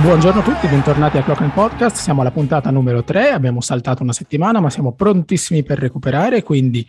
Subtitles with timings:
[0.00, 1.96] Buongiorno a tutti, bentornati a Clock and Podcast.
[1.96, 6.86] Siamo alla puntata numero 3, abbiamo saltato una settimana, ma siamo prontissimi per recuperare, quindi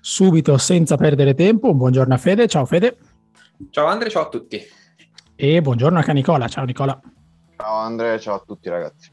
[0.00, 1.74] subito senza perdere tempo.
[1.74, 2.96] Buongiorno a Fede, ciao Fede.
[3.70, 4.62] Ciao Andre, ciao a tutti.
[5.34, 6.98] E buongiorno anche a Nicola, ciao Nicola.
[7.56, 9.10] Ciao Andre, ciao a tutti ragazzi.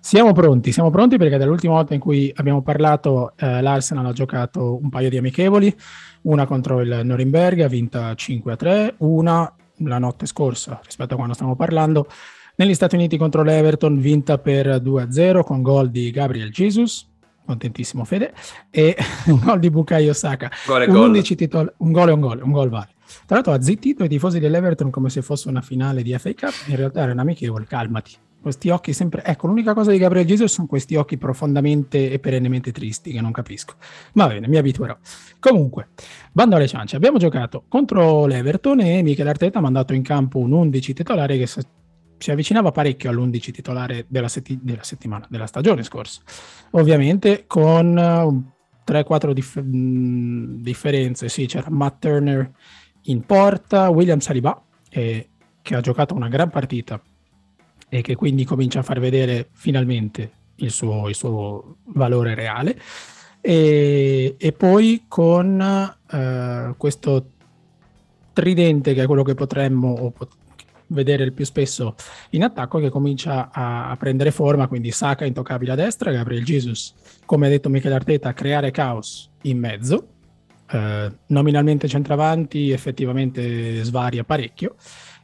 [0.00, 4.76] Siamo pronti, siamo pronti perché dall'ultima volta in cui abbiamo parlato eh, l'Arsenal ha giocato
[4.82, 5.74] un paio di amichevoli,
[6.22, 9.54] una contro il Norimberga, vinta 5-3, una
[9.88, 12.06] la notte scorsa rispetto a quando stiamo parlando,
[12.56, 17.08] negli Stati Uniti contro l'Everton, vinta per 2-0 con gol di Gabriel Jesus,
[17.44, 18.32] contentissimo Fede,
[18.70, 20.50] e un gol di Bukayo Saka.
[20.68, 21.22] Un, gol.
[21.22, 22.90] Titol- un gol e un gol, un gol vale.
[23.26, 26.52] Tra l'altro ha zittito i tifosi dell'Everton come se fosse una finale di FA Cup,
[26.66, 28.12] in realtà era un amichevole, calmati.
[28.42, 29.22] Questi occhi sempre...
[29.24, 33.30] Ecco, l'unica cosa di Gabriel Jesus sono questi occhi profondamente e perennemente tristi, che non
[33.30, 33.74] capisco.
[34.14, 34.96] Va bene, mi abituerò.
[35.38, 35.90] Comunque,
[36.32, 40.50] bando alle ciance, abbiamo giocato contro l'Everton e Michele Arteta ha mandato in campo un
[40.50, 41.46] 11 titolare che
[42.22, 46.20] si avvicinava parecchio all'11 titolare della, setti- della settimana, della stagione scorsa.
[46.70, 52.50] Ovviamente con uh, 3-4 dif- mh, differenze, sì, c'era Matt Turner
[53.06, 55.28] in porta, William Saliba, eh,
[55.60, 57.00] che ha giocato una gran partita
[57.88, 62.78] e che quindi comincia a far vedere finalmente il suo, il suo valore reale.
[63.40, 67.30] E, e, poi con uh, questo
[68.32, 70.36] tridente che è quello che potremmo pot-
[70.92, 71.94] vedere il più spesso
[72.30, 76.94] in attacco che comincia a, prendere forma quindi Saka intoccabile a destra Gabriel Jesus
[77.24, 80.06] come ha detto Michele Arteta creare caos in mezzo
[80.70, 84.76] uh, nominalmente centravanti effettivamente svaria parecchio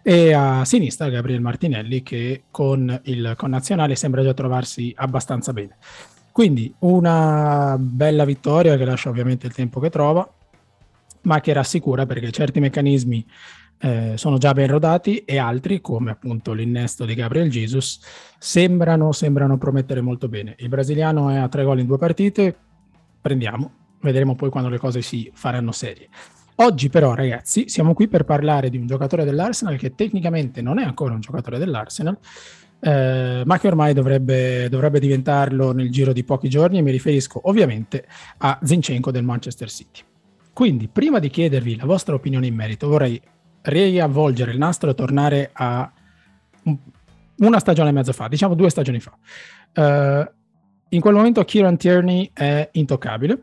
[0.03, 5.77] e a sinistra Gabriel Martinelli che con il connazionale sembra già trovarsi abbastanza bene.
[6.33, 10.27] Quindi una bella vittoria che lascia ovviamente il tempo che trova,
[11.23, 13.27] ma che rassicura perché certi meccanismi
[13.81, 18.01] eh, sono già ben rodati e altri, come appunto l'innesto di Gabriel Jesus,
[18.39, 20.55] sembrano, sembrano promettere molto bene.
[20.59, 22.57] Il brasiliano è a tre gol in due partite,
[23.21, 26.09] prendiamo, vedremo poi quando le cose si faranno serie.
[26.61, 30.85] Oggi però ragazzi siamo qui per parlare di un giocatore dell'Arsenal che tecnicamente non è
[30.85, 32.19] ancora un giocatore dell'Arsenal,
[32.81, 37.41] eh, ma che ormai dovrebbe, dovrebbe, diventarlo nel giro di pochi giorni e mi riferisco
[37.45, 38.07] ovviamente
[38.39, 40.01] a Zinchenko del Manchester City.
[40.53, 43.21] Quindi prima di chiedervi la vostra opinione in merito vorrei
[43.69, 45.91] riavvolgere il nastro e tornare a
[47.39, 49.17] una stagione e mezzo fa, diciamo due stagioni fa.
[49.75, 50.31] Uh,
[50.91, 53.43] in quel momento Kieran Tierney è intoccabile,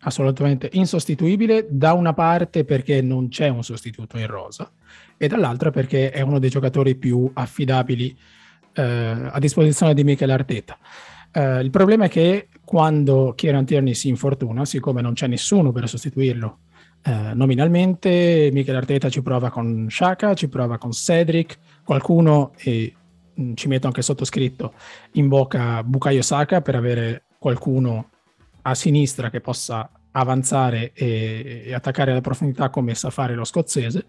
[0.00, 4.70] assolutamente insostituibile, da una parte perché non c'è un sostituto in rosa
[5.16, 8.16] e dall'altra perché è uno dei giocatori più affidabili
[8.72, 8.82] eh,
[9.30, 10.78] a disposizione di Michele Arteta.
[11.30, 15.88] Eh, il problema è che quando Kieran Tierney si infortuna, siccome non c'è nessuno per
[15.88, 16.58] sostituirlo
[17.08, 22.92] eh, nominalmente, Michele Arteta ci prova con Shaka, ci prova con Cedric, qualcuno, e
[23.32, 24.74] mh, ci metto anche sottoscritto,
[25.12, 28.10] invoca Bukayo Saka per avere qualcuno
[28.62, 34.04] a sinistra che possa avanzare e, e attaccare alla profondità come sa fare lo scozzese.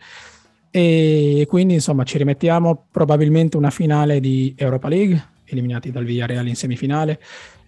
[0.70, 6.56] E quindi insomma ci rimettiamo probabilmente una finale di Europa League eliminati dal Villarreal in
[6.56, 7.20] semifinale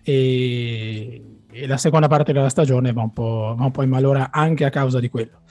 [0.03, 4.29] e, e la seconda parte della stagione va un, po', va un po' in malora
[4.31, 5.41] anche a causa di quello.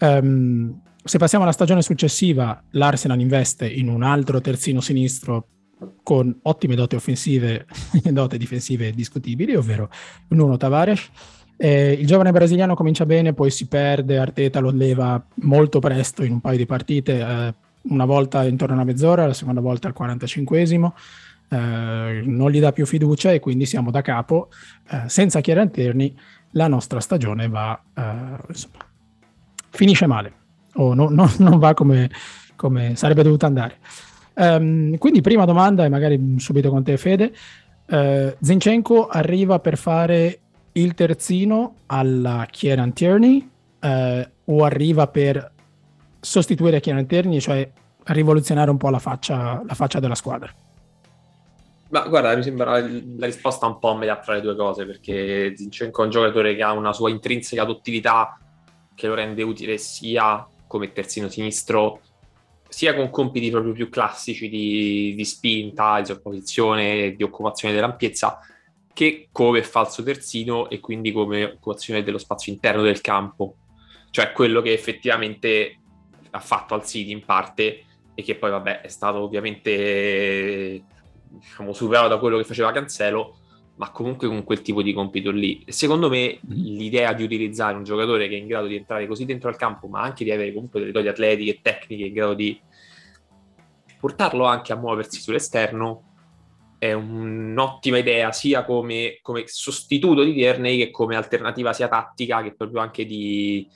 [0.00, 5.48] Um, se passiamo alla stagione successiva l'Arsenal investe in un altro terzino sinistro
[6.02, 7.66] con ottime doti offensive
[8.04, 9.90] e doti difensive discutibili ovvero
[10.28, 11.10] Nuno Tavares.
[11.56, 16.32] Eh, il giovane brasiliano comincia bene, poi si perde, Arteta lo leva molto presto in
[16.32, 19.94] un paio di partite, eh, una volta intorno a una mezz'ora, la seconda volta al
[19.96, 20.92] 45esimo,
[21.52, 24.48] eh, non gli dà più fiducia e quindi siamo da capo.
[24.90, 26.14] Eh, senza Kieran Tierney
[26.52, 28.02] la nostra stagione va, eh,
[28.48, 28.86] insomma,
[29.70, 30.32] finisce male
[30.74, 32.10] o no, no, non va come,
[32.56, 33.76] come, sarebbe dovuta andare.
[34.34, 37.34] Um, quindi prima domanda e magari subito con te Fede,
[37.88, 40.38] uh, Zinchenko arriva per fare
[40.72, 43.46] il terzino alla Kieran Tierney
[43.78, 45.52] eh, o arriva per
[46.18, 47.68] sostituire Kieran Tierney, cioè
[48.04, 50.50] rivoluzionare un po' la faccia, la faccia della squadra?
[51.92, 55.52] Ma guarda, mi sembra la risposta un po' a metà tra le due cose, perché
[55.54, 58.38] Zinchenko è un giocatore che ha una sua intrinseca duttilità
[58.94, 62.00] che lo rende utile sia come terzino sinistro,
[62.66, 68.38] sia con compiti proprio più classici di, di spinta, di sovrapposizione, di occupazione dell'ampiezza,
[68.94, 73.56] che come falso terzino e quindi come occupazione dello spazio interno del campo,
[74.08, 75.78] cioè quello che effettivamente
[76.30, 77.84] ha fatto al City in parte
[78.14, 80.84] e che poi vabbè è stato ovviamente
[81.38, 83.36] diciamo, superato da quello che faceva Cancelo,
[83.76, 85.64] ma comunque con quel tipo di compito lì.
[85.68, 86.76] Secondo me mm-hmm.
[86.76, 89.86] l'idea di utilizzare un giocatore che è in grado di entrare così dentro al campo,
[89.86, 92.60] ma anche di avere comunque delle doti atletiche e tecniche in grado di
[93.98, 96.10] portarlo anche a muoversi sull'esterno
[96.82, 102.56] è un'ottima idea sia come, come sostituto di Tierney che come alternativa sia tattica che
[102.56, 103.70] proprio anche di,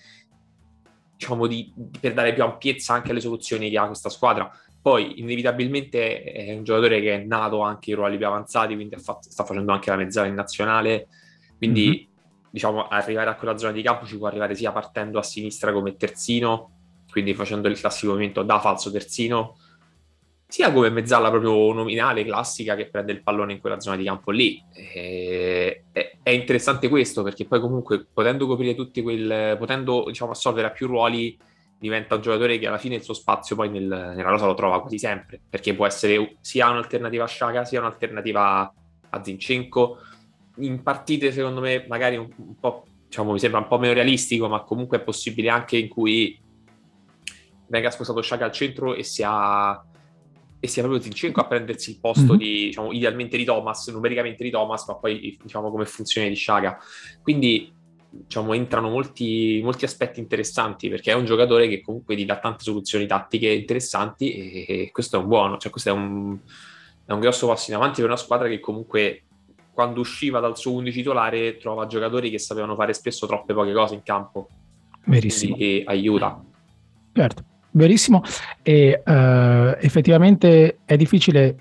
[1.16, 4.50] diciamo, di, per dare più ampiezza anche alle soluzioni che ha questa squadra.
[4.86, 9.28] Poi, inevitabilmente, è un giocatore che è nato anche in ruoli più avanzati, quindi fatto,
[9.28, 11.08] sta facendo anche la mezzala in nazionale.
[11.58, 12.48] Quindi, mm-hmm.
[12.52, 15.96] diciamo, arrivare a quella zona di campo ci può arrivare sia partendo a sinistra come
[15.96, 16.70] terzino,
[17.10, 19.58] quindi facendo il classico movimento da falso terzino,
[20.46, 24.30] sia come mezzala proprio nominale, classica, che prende il pallone in quella zona di campo
[24.30, 24.62] lì.
[24.72, 30.70] E, è, interessante questo perché poi comunque potendo coprire tutti quel, potendo diciamo assolvere a
[30.70, 31.36] più ruoli,
[31.78, 34.80] diventa un giocatore che alla fine il suo spazio poi nel, nella rosa lo trova
[34.80, 38.74] quasi sempre, perché può essere sia un'alternativa a Sciaga, sia un'alternativa
[39.10, 39.98] a Zinchenko.
[40.58, 44.48] In partite secondo me magari un, un po', diciamo, mi sembra un po' meno realistico,
[44.48, 46.40] ma comunque è possibile anche in cui
[47.68, 49.84] venga spostato Sciaga al centro e si ha
[50.58, 52.36] e sia proprio Zinchenko a prendersi il posto mm-hmm.
[52.38, 56.78] di, diciamo, idealmente di Thomas, numericamente di Thomas, ma poi diciamo come funzione di Sciaga.
[57.22, 57.72] Quindi
[58.22, 62.64] diciamo, entrano molti, molti, aspetti interessanti perché è un giocatore che comunque ti dà tante
[62.64, 66.36] soluzioni tattiche interessanti e, questo è un buono, cioè questo è un,
[67.04, 69.22] è un grosso passo in avanti per una squadra che comunque
[69.72, 73.94] quando usciva dal suo 11 titolare trova giocatori che sapevano fare spesso troppe poche cose
[73.94, 74.48] in campo.
[75.04, 75.54] Verissimo.
[75.54, 76.42] Quindi aiuta.
[77.12, 77.44] Certo.
[77.72, 78.22] Verissimo,
[78.62, 81.56] e uh, effettivamente è difficile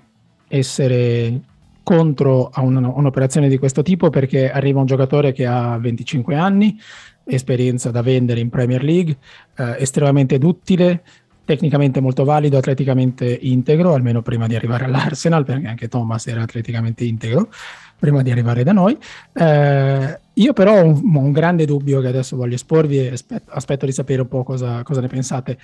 [0.48, 1.40] essere
[1.86, 6.76] contro a un, un'operazione di questo tipo perché arriva un giocatore che ha 25 anni,
[7.24, 9.16] esperienza da vendere in Premier League,
[9.58, 11.04] uh, estremamente duttile,
[11.44, 17.04] tecnicamente molto valido, atleticamente integro, almeno prima di arrivare all'Arsenal, perché anche Thomas era atleticamente
[17.04, 17.50] integro
[17.96, 18.98] prima di arrivare da noi.
[19.32, 23.86] Eh, io però ho un, un, grande dubbio che adesso voglio esporvi e aspetto, aspetto
[23.86, 25.56] di sapere un po' cosa, cosa ne pensate.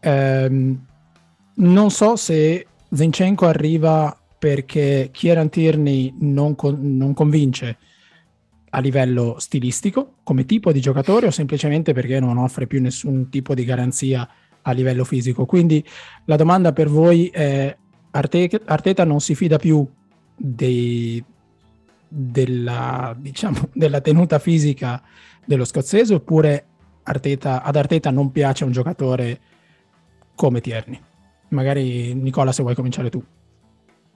[0.00, 0.76] Eh,
[1.56, 7.78] non so se Zinchenko arriva perché Kieran Tierney non, con, non convince
[8.70, 13.54] a livello stilistico come tipo di giocatore o semplicemente perché non offre più nessun tipo
[13.54, 14.28] di garanzia
[14.62, 15.46] a livello fisico.
[15.46, 15.84] Quindi
[16.24, 17.74] la domanda per voi è
[18.10, 19.86] Arteta non si fida più
[20.36, 21.22] dei,
[22.08, 25.02] della, diciamo, della tenuta fisica
[25.44, 26.66] dello scozzese oppure
[27.04, 29.40] Arteta, ad Arteta non piace un giocatore
[30.34, 31.00] come Tierney?
[31.48, 33.24] Magari Nicola se vuoi cominciare tu.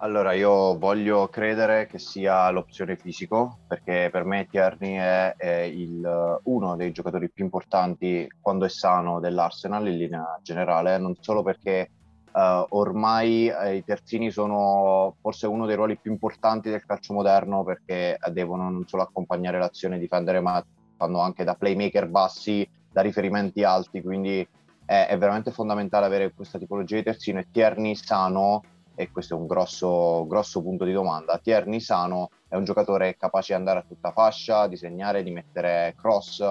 [0.03, 6.41] Allora, io voglio credere che sia l'opzione fisico, perché per me Tierney è, è il,
[6.45, 11.91] uno dei giocatori più importanti quando è sano dell'Arsenal in linea generale, non solo perché
[12.33, 17.65] Uh, ormai eh, i terzini sono forse uno dei ruoli più importanti del calcio moderno
[17.65, 20.65] perché devono non solo accompagnare l'azione e difendere, ma
[20.97, 24.47] fanno anche da playmaker bassi, da riferimenti alti, quindi
[24.85, 27.41] è, è veramente fondamentale avere questa tipologia di terzino.
[27.41, 28.63] E Tierney sano,
[29.01, 33.55] e questo è un grosso, grosso punto di domanda, Tierney sano è un giocatore capace
[33.55, 36.45] di andare a tutta fascia, di segnare, di mettere cross,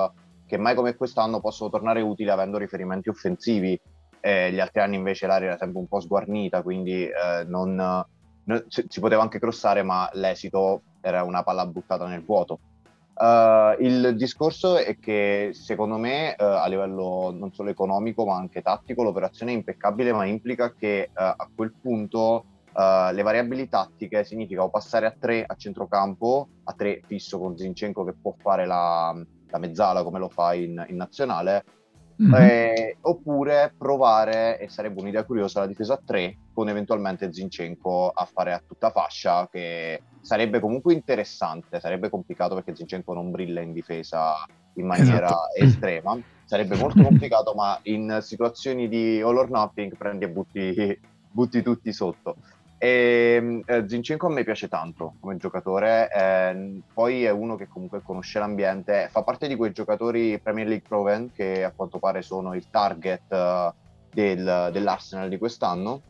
[0.47, 3.79] che mai come quest'anno possono tornare utili avendo riferimenti offensivi
[4.19, 8.65] eh, gli altri anni invece l'area era sempre un po' sguarnita, quindi eh, non, non,
[8.67, 12.59] si poteva anche crossare, ma l'esito era una palla buttata nel vuoto.
[13.19, 18.61] Uh, il discorso è che secondo me uh, a livello non solo economico ma anche
[18.61, 24.63] tattico l'operazione è impeccabile ma implica che uh, a quel punto le variabili tattiche significa
[24.63, 29.13] o passare a 3 a centrocampo, a 3 fisso con Zinchenko che può fare la,
[29.49, 31.65] la mezzala come lo fa in, in nazionale
[32.21, 32.33] Mm-hmm.
[32.33, 38.25] Eh, oppure provare, e sarebbe un'idea curiosa, la difesa a 3 con eventualmente Zinchenko a
[38.25, 43.73] fare a tutta fascia, che sarebbe comunque interessante, sarebbe complicato perché Zinchenko non brilla in
[43.73, 45.53] difesa in maniera esatto.
[45.59, 50.99] estrema, sarebbe molto complicato, ma in situazioni di all or nothing prendi e butti,
[51.31, 52.35] butti tutti sotto.
[52.81, 57.67] E, ehm, eh, Zinchenko a me piace tanto come giocatore, eh, poi è uno che
[57.67, 62.21] comunque conosce l'ambiente, fa parte di quei giocatori Premier League proven che a quanto pare
[62.21, 63.73] sono il target uh,
[64.13, 66.01] del, dell'Arsenal di quest'anno,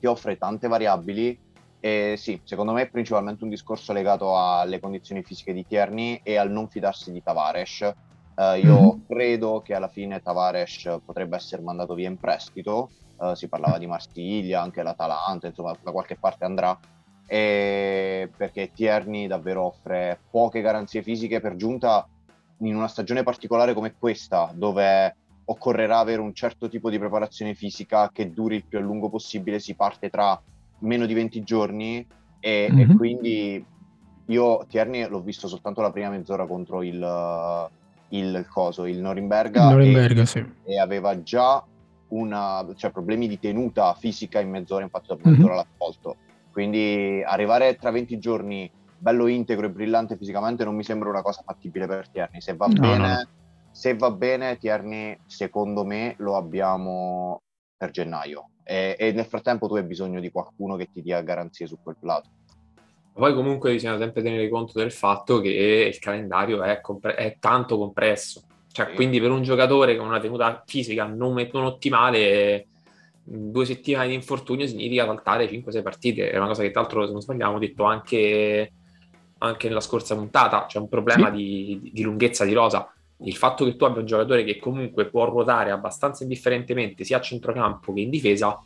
[0.00, 1.38] ti offre tante variabili
[1.86, 6.36] e sì, secondo me è principalmente un discorso legato alle condizioni fisiche di Tierney e
[6.36, 7.92] al non fidarsi di Tavares.
[8.34, 9.06] Uh, io mm-hmm.
[9.06, 13.86] credo che alla fine Tavares potrebbe essere mandato via in prestito, uh, si parlava di
[13.86, 16.76] Marsiglia, anche l'Atalanta, insomma da qualche parte andrà,
[17.24, 22.04] perché Tierney davvero offre poche garanzie fisiche per giunta
[22.62, 25.14] in una stagione particolare come questa, dove
[25.44, 29.60] occorrerà avere un certo tipo di preparazione fisica che duri il più a lungo possibile,
[29.60, 30.40] si parte tra
[30.80, 32.06] meno di 20 giorni
[32.40, 32.80] e, mm-hmm.
[32.80, 32.96] e mhm.
[32.96, 33.66] quindi
[34.26, 37.68] io Tierney l'ho visto soltanto la prima mezz'ora contro il,
[38.08, 40.44] il coso, il Norimberga, Norimberga e, sì.
[40.64, 41.64] e aveva già
[42.08, 45.56] una, cioè, problemi di tenuta fisica in mezz'ora, infatti dopo mezz'ora mm-hmm.
[45.56, 46.16] l'ha tolto.
[46.52, 51.42] Quindi arrivare tra 20 giorni bello integro e brillante fisicamente non mi sembra una cosa
[51.44, 52.40] fattibile per Tierney.
[52.40, 53.28] Se va no, bene, no.
[53.70, 57.42] se va bene, Tierney secondo me lo abbiamo
[57.76, 58.50] per gennaio.
[58.68, 61.96] E, e, nel frattempo tu hai bisogno di qualcuno che ti dia garanzie su quel
[62.00, 62.28] lato.
[63.12, 67.78] Poi comunque bisogna sempre tenere conto del fatto che il calendario è, compre- è tanto
[67.78, 68.42] compresso.
[68.70, 68.94] Cioè, sì.
[68.94, 72.66] quindi per un giocatore con una tenuta fisica non, non ottimale,
[73.22, 76.30] due settimane di infortunio significa saltare 5-6 partite.
[76.30, 78.72] È una cosa che tra l'altro, se non sbagliamo, ho detto anche,
[79.38, 80.66] anche nella scorsa puntata.
[80.66, 81.36] C'è un problema sì.
[81.36, 85.24] di, di lunghezza di rosa il fatto che tu abbia un giocatore che comunque può
[85.24, 88.60] ruotare abbastanza indifferentemente sia a centrocampo che in difesa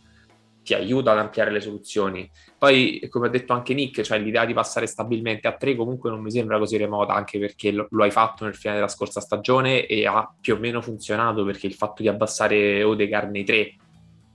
[0.63, 2.31] ti aiuta ad ampliare le soluzioni.
[2.59, 6.21] Poi, come ha detto anche Nick, cioè l'idea di passare stabilmente a tre comunque non
[6.21, 9.87] mi sembra così remota, anche perché lo, lo hai fatto nel finale della scorsa stagione
[9.87, 13.75] e ha più o meno funzionato, perché il fatto di abbassare Odegaard nei tre,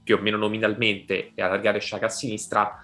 [0.03, 2.81] più o meno nominalmente, e allargare Sciacca a sinistra,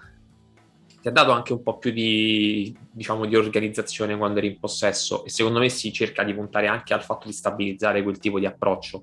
[1.02, 5.24] ti ha dato anche un po' più di, diciamo, di organizzazione quando eri in possesso
[5.24, 8.46] e secondo me si cerca di puntare anche al fatto di stabilizzare quel tipo di
[8.46, 9.02] approccio.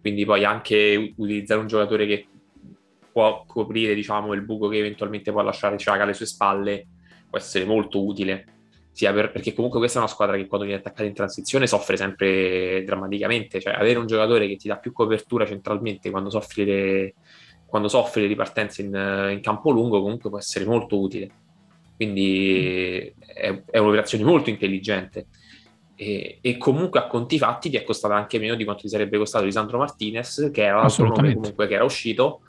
[0.00, 2.26] Quindi poi anche utilizzare un giocatore che
[3.12, 6.86] può coprire diciamo, il buco che eventualmente può lasciare Ciaga alle sue spalle
[7.28, 8.46] può essere molto utile.
[8.90, 11.98] Sia per, perché comunque questa è una squadra che quando viene attaccata in transizione soffre
[11.98, 17.14] sempre drammaticamente, cioè avere un giocatore che ti dà più copertura centralmente quando soffri le,
[17.70, 21.30] quando soffri le ripartenze in, in campo lungo comunque può essere molto utile.
[21.96, 25.26] Quindi è, è un'operazione molto intelligente.
[25.94, 29.18] E, e, comunque a conti fatti ti è costata anche meno di quanto ti sarebbe
[29.18, 32.40] costato Lisandro Martinez, che era l'altro nome comunque che era uscito,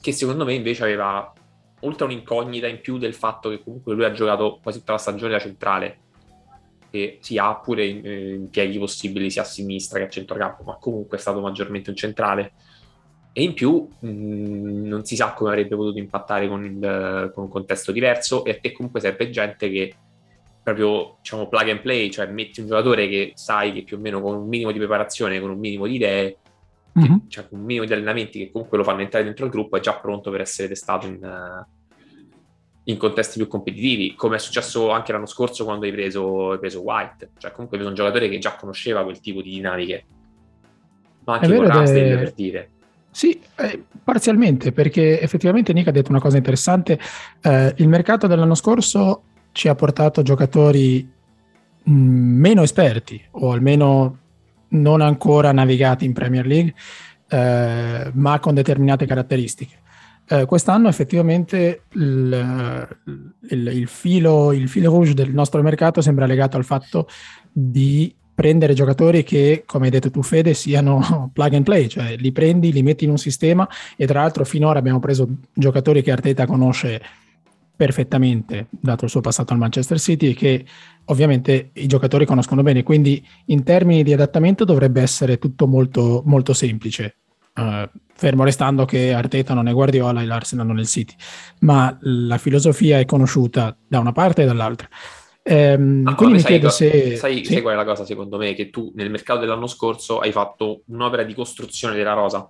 [0.00, 1.32] che secondo me invece aveva
[1.80, 4.98] oltre a un'incognita in più del fatto che comunque lui ha giocato quasi tutta la
[4.98, 5.98] stagione da centrale
[6.90, 11.20] e si ha pure impieghi possibili sia a sinistra che a centrocampo, ma comunque è
[11.20, 12.52] stato maggiormente un centrale
[13.32, 17.44] e in più mh, mm, non si sa come avrebbe potuto impattare con, il, con,
[17.44, 19.94] un contesto diverso e a te comunque serve gente che
[20.62, 24.20] proprio diciamo plug and play, cioè metti un giocatore che sai che più o meno
[24.20, 26.38] con un minimo di preparazione, con un minimo di idee,
[26.98, 27.16] mm-hmm.
[27.16, 29.76] che, cioè con un minimo di allenamenti che comunque lo fanno entrare dentro il gruppo
[29.76, 31.64] è già pronto per essere testato in,
[32.84, 36.82] in contesti più competitivi, come è successo anche l'anno scorso quando hai preso, hai preso
[36.82, 40.06] White, cioè comunque hai preso un giocatore che già conosceva quel tipo di dinamiche,
[41.24, 42.70] ma anche con Rastel per dire
[43.18, 47.00] sì, eh, parzialmente, perché effettivamente Nick ha detto una cosa interessante.
[47.42, 51.04] Eh, il mercato dell'anno scorso ci ha portato giocatori
[51.82, 54.18] mh, mm, meno esperti, o almeno
[54.68, 56.72] non ancora navigati in Premier League,
[57.28, 59.80] eh, ma con determinate caratteristiche.
[60.28, 62.88] Eh, quest'anno effettivamente il,
[63.48, 67.08] il, il, filo, il filo rouge del nostro mercato sembra legato al fatto
[67.50, 72.30] di prendere giocatori che, come hai detto tu Fede, siano plug and play, cioè li
[72.30, 76.46] prendi, li metti in un sistema e tra l'altro finora abbiamo preso giocatori che Arteta
[76.46, 77.02] conosce
[77.74, 80.64] perfettamente, dato il suo passato al Manchester City e che
[81.06, 86.52] ovviamente i giocatori conoscono bene, quindi in termini di adattamento dovrebbe essere tutto molto, molto
[86.52, 87.16] semplice.
[87.56, 91.14] Uh, fermo restando che Arteta non è Guardiola e l'Arsenal non è il City,
[91.62, 94.88] ma la filosofia è conosciuta da una parte e dall'altra.
[95.50, 97.16] Ehm, ah, quindi mi sai, chiedo se...
[97.16, 97.54] Sai, sì?
[97.54, 98.52] sai qual è la cosa secondo me?
[98.52, 102.46] Che tu nel mercato dell'anno scorso hai fatto un'opera di costruzione della rosa,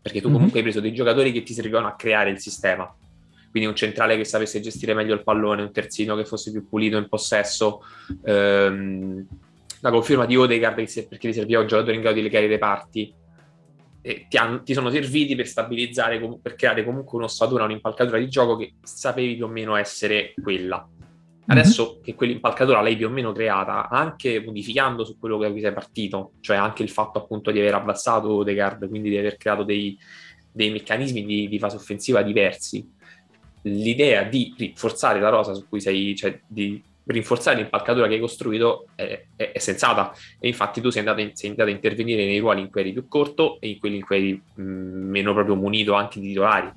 [0.00, 0.34] perché tu mm-hmm.
[0.36, 2.90] comunque hai preso dei giocatori che ti servivano a creare il sistema.
[3.50, 6.96] Quindi un centrale che sapesse gestire meglio il pallone, un terzino che fosse più pulito
[6.96, 7.82] in possesso,
[8.24, 9.26] ehm,
[9.80, 10.76] la conferma di Odegaard
[11.08, 13.12] perché ti serviva un giocatore in grado di legare i reparti.
[14.02, 18.56] E ti, han, ti, sono serviti per stabilizzare, per creare comunque un'ossatura, un'impalcatura di gioco
[18.56, 20.88] che sapevi più o meno essere quella.
[21.46, 22.02] Adesso mm-hmm.
[22.02, 26.32] che quell'impalcatura l'hai più o meno creata, anche modificando su quello che cui sei partito,
[26.40, 29.98] cioè anche il fatto appunto di aver abbassato Odegaard, quindi di aver creato dei,
[30.52, 32.88] dei meccanismi di, di, fase offensiva diversi,
[33.62, 38.86] l'idea di rinforzare la rosa su cui sei, cioè di rinforzare l'impalcatura che hai costruito
[38.94, 42.38] è, è, è sensata e infatti tu sei andato, in, sei andato, a intervenire nei
[42.38, 45.56] ruoli in cui eri più corto e in quelli in cui eri mh, meno proprio
[45.56, 46.70] munito anche di titolari.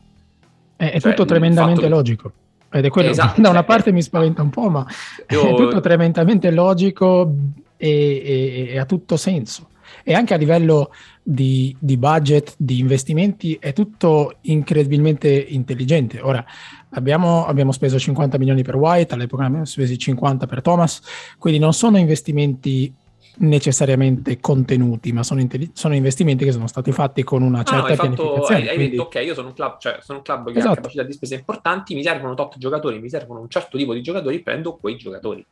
[0.76, 2.32] È, è cioè, tutto tremendamente logico.
[2.74, 4.86] Ed è quello esatto, da una cioè, parte mi spaventa un po', ma
[5.30, 5.48] io...
[5.48, 7.32] è tutto tremendamente logico
[7.78, 9.70] e, e, e, ha tutto senso.
[10.04, 16.20] E anche a livello di, di, budget, di investimenti, è tutto incredibilmente intelligente.
[16.20, 16.44] Ora,
[16.90, 21.02] abbiamo, abbiamo speso 50 milioni per White, all'epoca abbiamo spesi 50 per Thomas,
[21.38, 22.92] quindi non sono investimenti
[23.38, 27.80] necessariamente contenuti, ma sono, intelli- sono, investimenti che sono stati fatti con una certa ah,
[27.80, 28.62] no, hai pianificazione.
[28.62, 28.96] Hai, hai quindi...
[28.96, 30.72] detto, ok, io sono un club, cioè sono un club che esatto.
[30.72, 34.02] ha capacità di spese importanti, mi servono tot giocatori, mi servono un certo tipo di
[34.02, 35.46] giocatori, prendo quei giocatori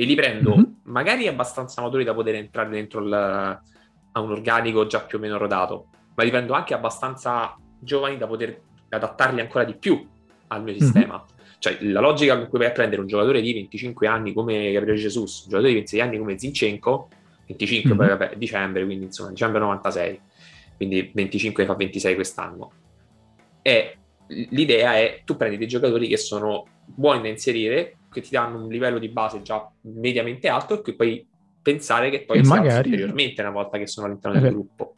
[0.00, 0.64] e li prendo mm-hmm.
[0.84, 5.36] magari abbastanza maturi da poter entrare dentro il, a un organico già più o meno
[5.38, 10.06] rodato, ma li prendo anche abbastanza giovani da poter adattarli ancora di più
[10.46, 11.14] al mio sistema.
[11.14, 11.36] Mm-hmm.
[11.58, 15.00] Cioè, la logica con cui vai a prendere un giocatore di 25 anni come Gabriele
[15.00, 17.08] Jesus, un giocatore di 26 anni come Zinchenko,
[17.48, 17.98] 25 mm-hmm.
[17.98, 20.20] poi vabbè, dicembre, quindi insomma, dicembre 96,
[20.76, 22.72] quindi 25 fa 26 quest'anno.
[23.62, 28.62] E l'idea è tu prendi dei giocatori che sono buoni da inserire, che ti danno
[28.62, 31.26] un livello di base già mediamente alto e che puoi
[31.60, 34.94] pensare che poi sia ulteriormente una volta che sono all'interno del gruppo.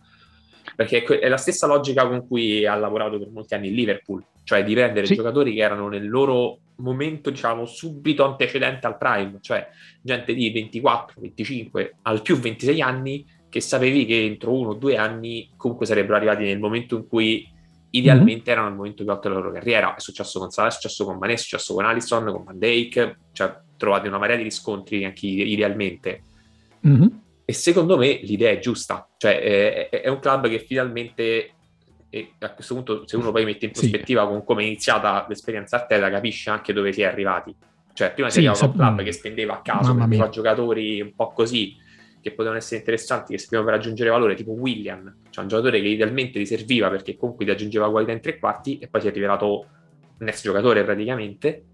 [0.77, 4.65] Perché è la stessa logica con cui ha lavorato per molti anni il Liverpool, cioè
[4.65, 5.15] di prendere sì.
[5.15, 9.69] giocatori che erano nel loro momento, diciamo, subito antecedente al prime, cioè
[10.03, 14.97] gente di 24, 25, al più 26 anni, che sapevi che entro uno o due
[14.97, 17.49] anni comunque sarebbero arrivati nel momento in cui
[17.91, 18.51] idealmente mm-hmm.
[18.51, 19.95] erano al momento più alto della loro carriera.
[19.95, 23.19] È successo con Salah, è successo con Mané, è successo con Alisson, con Van Dijk,
[23.31, 26.23] cioè trovate una marea di riscontri anche idealmente.
[26.85, 27.07] Mm-hmm.
[27.45, 31.53] E secondo me l'idea è giusta, cioè è, è un club che finalmente,
[32.11, 34.29] e a questo punto se uno poi mette in prospettiva sì.
[34.29, 37.55] con come è iniziata l'esperienza Arteta, capisce anche dove si è arrivati.
[37.93, 41.33] Cioè prima sì, si arrivava un club che spendeva a caso, prendeva giocatori un po'
[41.33, 41.77] così,
[42.21, 45.89] che potevano essere interessanti, che servivano per aggiungere valore, tipo William, cioè un giocatore che
[45.89, 49.13] idealmente ti serviva perché comunque ti aggiungeva qualità in tre quarti e poi si è
[49.13, 49.67] rivelato
[50.19, 51.65] un ex giocatore praticamente.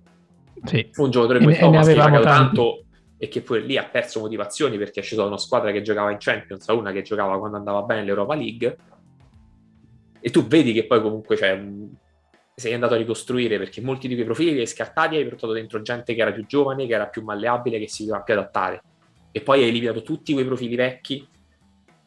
[0.65, 0.91] Sì.
[0.97, 2.85] Un giocatore che poi aveva pagato tanto
[3.19, 6.11] e che pure lì ha perso motivazioni perché è sceso da una squadra che giocava
[6.11, 8.77] in Champions a una che giocava quando andava bene l'Europa League.
[10.27, 11.63] E tu vedi che poi comunque cioè,
[12.53, 15.53] sei andato a ricostruire perché molti di quei profili li hai scartati e hai portato
[15.53, 18.83] dentro gente che era più giovane, che era più malleabile, che si doveva più adattare
[19.37, 21.25] e poi hai eliminato tutti quei profili vecchi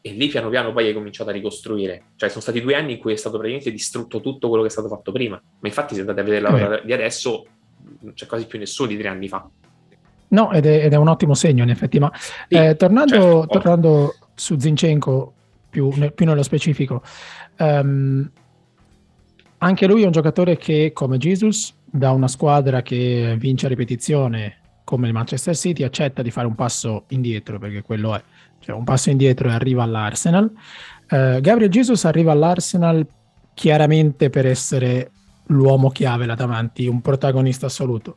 [0.02, 2.02] e lì piano piano poi hai cominciato a ricostruire.
[2.16, 4.72] Cioè sono stati due anni in cui è stato praticamente distrutto tutto quello che è
[4.72, 5.40] stato fatto prima.
[5.60, 7.46] Ma infatti se andate a vedere la roba di adesso
[8.00, 9.48] non c'è quasi più nessuno di tre anni fa.
[10.28, 11.98] No, ed è, ed è un ottimo segno in effetti.
[11.98, 13.46] Ma sì, eh, tornando, certo.
[13.46, 15.34] tornando, su Zinchenko
[15.70, 17.00] più, più nello specifico,
[17.60, 18.30] um,
[19.58, 24.56] anche lui è un giocatore che come Jesus da una squadra che vince a ripetizione
[24.84, 28.22] come il Manchester City, accetta di fare un passo indietro, perché quello è,
[28.58, 30.50] cioè un passo indietro e arriva all'Arsenal.
[31.08, 33.06] Uh, Gabriel Jesus arriva all'Arsenal
[33.54, 35.12] chiaramente per essere
[35.46, 38.16] l'uomo chiave là davanti, un protagonista assoluto.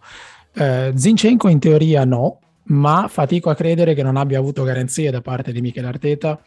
[0.56, 5.21] Uh, Zinchenko in teoria no, ma fatico a credere che non abbia avuto garanzie da
[5.21, 6.41] parte di Michele Arteta,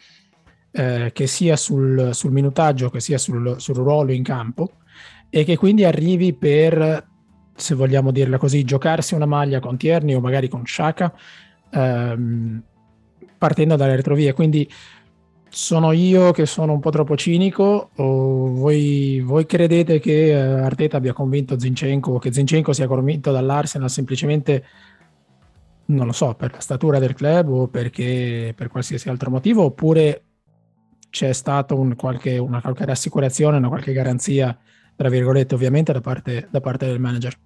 [0.71, 4.73] uh, che sia sul, sul, minutaggio che sia sul, sul ruolo in campo,
[5.29, 7.05] e che quindi arrivi per
[7.57, 11.11] se vogliamo dirla così, giocarsi una maglia con Tierney o magari con Shaka
[11.71, 12.61] ehm,
[13.37, 14.33] partendo dalle retrovie.
[14.33, 14.69] Quindi
[15.49, 20.97] sono io che sono un po' troppo cinico o voi, voi credete che uh, Arteta
[20.97, 24.63] abbia convinto Zinchenko o che Zinchenko sia convinto dall'Arsenal semplicemente
[25.89, 30.23] non lo so, per la statura del club o perché per qualsiasi altro motivo oppure
[31.09, 34.57] c'è stata un qualche, una qualche rassicurazione, una qualche garanzia
[34.97, 37.37] tra virgolette ovviamente da parte, da parte del manager?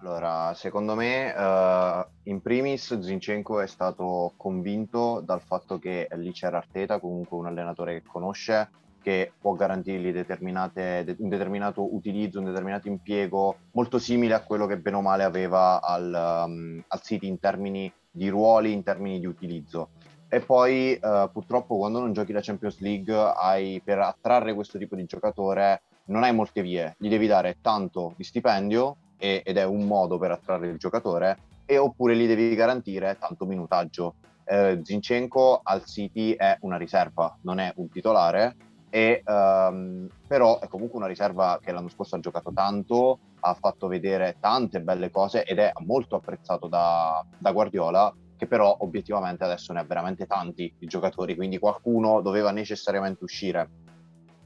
[0.00, 6.58] Allora, secondo me, uh, in primis Zinchenko è stato convinto dal fatto che lì c'era
[6.58, 8.68] Arteta, comunque un allenatore che conosce,
[9.00, 14.78] che può garantirgli de- un determinato utilizzo, un determinato impiego molto simile a quello che
[14.78, 19.26] bene o male aveva al, um, al City in termini di ruoli, in termini di
[19.26, 19.90] utilizzo.
[20.34, 24.96] E poi uh, purtroppo quando non giochi la Champions League hai, per attrarre questo tipo
[24.96, 29.64] di giocatore non hai molte vie, gli devi dare tanto di stipendio e, ed è
[29.64, 34.16] un modo per attrarre il giocatore, e oppure gli devi garantire tanto minutaggio.
[34.44, 38.56] Eh, Zinchenko al City è una riserva, non è un titolare,
[38.90, 43.86] e, um, però è comunque una riserva che l'anno scorso ha giocato tanto, ha fatto
[43.86, 48.12] vedere tante belle cose ed è molto apprezzato da, da Guardiola,
[48.44, 53.68] che però obiettivamente adesso ne ha veramente tanti di giocatori, quindi qualcuno doveva necessariamente uscire.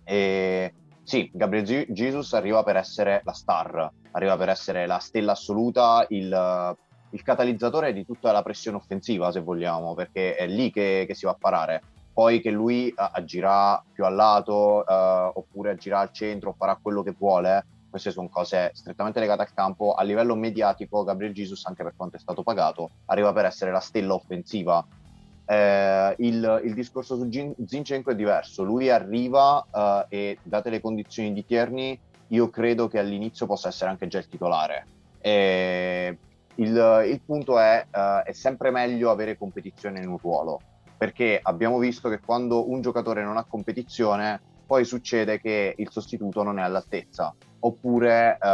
[0.04, 6.06] E sì, Gabriel Jesus arriva per essere la star, arriva per essere la stella assoluta,
[6.08, 6.76] il,
[7.10, 11.26] il catalizzatore di tutta la pressione offensiva, se vogliamo, perché è lì che, che si
[11.26, 11.82] va a parare.
[12.12, 17.14] Poi che lui agirà più al lato uh, oppure agirà al centro, farà quello che
[17.16, 19.94] vuole, queste sono cose strettamente legate al campo.
[19.94, 23.80] A livello mediatico, Gabriel Jesus, anche per quanto è stato pagato, arriva per essere la
[23.80, 24.84] stella offensiva
[25.50, 28.62] eh, il, il, discorso su Gin- Zinchenko è diverso.
[28.62, 31.98] Lui arriva uh, e, date le condizioni di Tierney,
[32.28, 34.86] io credo che all'inizio possa essere anche già il titolare.
[35.20, 36.18] E
[36.56, 40.60] il, il punto è, uh, è sempre meglio avere competizione in un ruolo,
[40.98, 46.42] perché abbiamo visto che quando un giocatore non ha competizione, poi succede che il sostituto
[46.42, 48.44] non è all'altezza, oppure uh,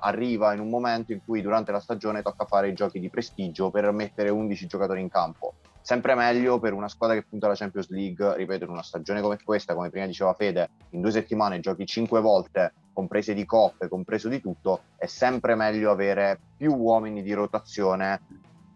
[0.00, 3.72] arriva in un momento in cui durante la stagione tocca fare i giochi di prestigio
[3.72, 5.54] per mettere 11 giocatori in campo.
[5.80, 9.38] Sempre meglio per una squadra che punta alla Champions League, ripeto, in una stagione come
[9.42, 14.28] questa, come prima diceva Fede, in due settimane giochi cinque volte, comprese di coppe, compreso
[14.28, 18.20] di tutto, è sempre meglio avere più uomini di rotazione.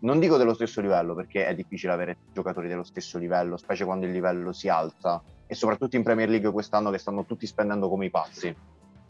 [0.01, 4.07] Non dico dello stesso livello perché è difficile avere giocatori dello stesso livello, specie quando
[4.07, 8.05] il livello si alza e soprattutto in Premier League quest'anno che stanno tutti spendendo come
[8.05, 8.55] i pazzi.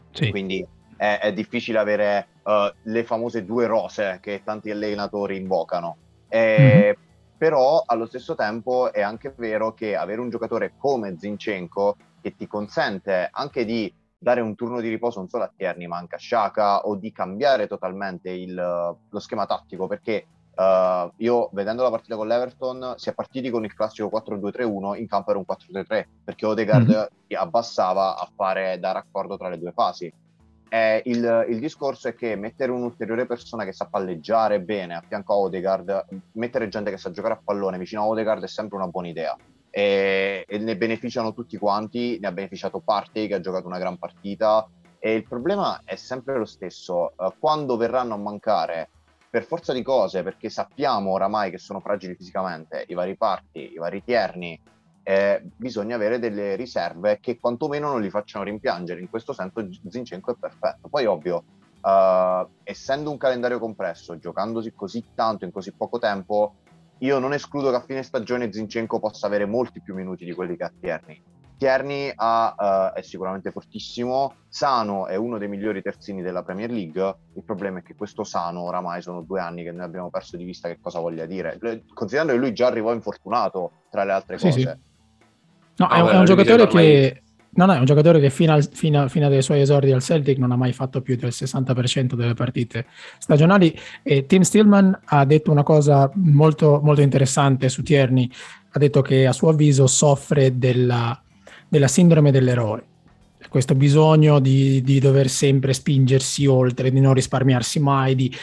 [0.09, 0.31] Sì.
[0.31, 0.65] Quindi
[0.97, 5.97] è, è, difficile avere uh, le famose due rose che tanti allenatori invocano.
[6.27, 7.09] E, mm-hmm.
[7.37, 12.47] Però allo stesso tempo è anche vero che avere un giocatore come Zinchenko che ti
[12.47, 16.19] consente anche di dare un turno di riposo non solo a Tierney ma anche a
[16.19, 22.17] Shaka o di cambiare totalmente il, lo schema tattico perché Uh, io vedendo la partita
[22.17, 26.45] con l'Everton si è partiti con il classico 4-2-3-1 in campo era un 4-3-3 perché
[26.45, 27.41] Odegaard mm-hmm.
[27.41, 30.11] abbassava a fare da raccordo tra le due fasi.
[30.73, 35.33] Eh, il, il, discorso è che mettere un'ulteriore persona che sa palleggiare bene a fianco
[35.33, 38.87] a Odegaard mettere gente che sa giocare a pallone vicino a Odegaard è sempre una
[38.87, 39.35] buona idea.
[39.69, 43.97] E, e ne beneficiano tutti quanti ne ha beneficiato Partey che ha giocato una gran
[43.97, 44.65] partita.
[44.97, 47.13] E il problema è sempre lo stesso.
[47.17, 48.89] Uh, quando verranno a mancare
[49.31, 53.77] per forza di cose, perché sappiamo oramai che sono fragili fisicamente, i vari parti, i
[53.77, 54.59] vari tierni,
[55.03, 58.99] eh, bisogna avere delle riserve che quantomeno non li facciano rimpiangere.
[58.99, 60.89] In questo senso Zinchenko è perfetto.
[60.89, 61.43] Poi ovvio,
[61.81, 66.55] uh, essendo un calendario compresso, giocandosi così tanto in così poco tempo,
[66.97, 70.57] io non escludo che a fine stagione Zinchenko possa avere molti più minuti di quelli
[70.57, 71.23] che ha Tierney.
[71.61, 77.15] Tierney ha, uh, è sicuramente fortissimo, Sano è uno dei migliori terzini della Premier League,
[77.35, 80.43] il problema è che questo Sano oramai sono due anni che noi abbiamo perso di
[80.43, 81.59] vista che cosa voglia dire,
[81.93, 84.59] considerando che lui già arrivò infortunato tra le altre sì, cose.
[84.59, 84.67] Sì.
[85.75, 87.21] No, ah, è, è, un giocatore che...
[87.51, 90.39] No, no, è un giocatore che fino, al, fino, fino, ai suoi esordi al Celtic
[90.39, 92.87] non ha mai fatto più del 60% delle partite
[93.19, 93.77] stagionali.
[94.01, 98.27] E Tim Stillman ha detto una cosa molto, molto interessante su Tierney,
[98.71, 101.21] ha detto che a suo avviso soffre della
[101.71, 102.83] della sindrome dell'eroe.
[103.47, 108.35] Questo bisogno di, di dover sempre spingersi oltre, di non risparmiarsi mai, di,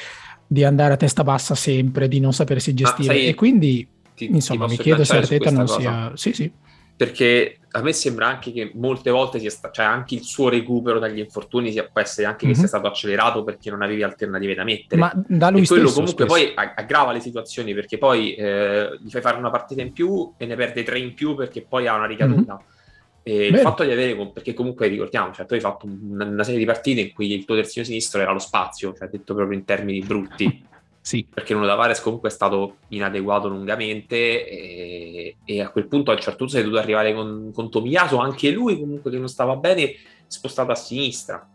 [0.46, 3.14] di, andare a testa bassa sempre, di non sapersi gestire.
[3.14, 3.86] Sai, e quindi,
[4.16, 5.78] ti, insomma, ti mi chiedo se Arteta non cosa.
[5.78, 6.12] sia...
[6.14, 6.50] Sì, sì.
[6.96, 9.70] Perché a me sembra anche che molte volte sia sta...
[9.70, 12.54] cioè anche il suo recupero dagli infortuni sia, può essere anche mm-hmm.
[12.54, 12.66] che mhm.
[12.66, 15.00] sia stato accelerato perché non avevi alternative da mettere.
[15.00, 16.54] Ma da lui e quello comunque spesso.
[16.54, 20.46] poi aggrava le situazioni perché poi eh, gli fai fare una partita in più e
[20.46, 22.54] ne perde tre in più perché poi ha una ricaduta.
[22.54, 22.76] Mm-hmm
[23.22, 27.00] il fatto di avere, perché comunque ricordiamo, cioè, tu hai fatto una, serie di partite
[27.00, 30.64] in cui il tuo terzino sinistro era lo spazio, cioè detto proprio in termini brutti.
[31.00, 31.26] sì.
[31.28, 36.20] Perché Nuno Tavares comunque è stato inadeguato lungamente e, e, a quel punto a un
[36.20, 39.94] certo punto sei dovuto arrivare con, con Tomiaso, anche lui comunque che non stava bene,
[40.26, 41.48] spostato a sinistra.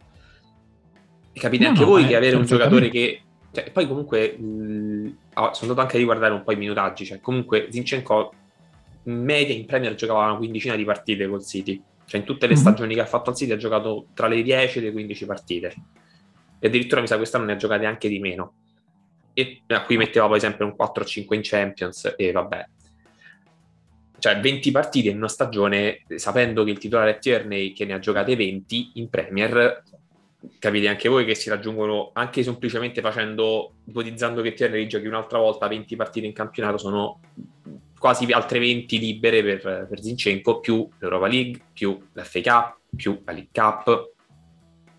[1.32, 3.21] E capite no, anche no, voi che avere un giocatore che...
[3.52, 7.67] Cioè, poi comunque mh, sono andato anche a riguardare un po' i minutaggi, cioè comunque
[7.69, 8.42] Zinchenko in
[9.04, 11.82] media in Premier giocava una quindicina di partite col City.
[12.06, 12.62] Cioè in tutte le mm-hmm.
[12.62, 15.74] stagioni che ha fatto al City ha giocato tra le 10 e le 15 partite.
[16.60, 18.54] E addirittura mi sa quest'anno ne ha giocate anche di meno.
[19.34, 22.68] E a cui metteva poi sempre un 4-5 in Champions e vabbè.
[24.20, 28.00] Cioè 20 partite in una stagione, sapendo che il titolare è Tierney che ne ha
[28.00, 29.84] giocate 20 in Premier,
[30.60, 35.68] capite anche voi che si raggiungono anche semplicemente facendo, ipotizzando che Tierney giochi un'altra volta
[35.68, 37.20] 20 partite in campionato, sono
[38.04, 43.32] quasi altre 20 libere per, per Zinchenko, più l'Europa League, più l'FA Cup, più la
[43.32, 44.12] League Cup.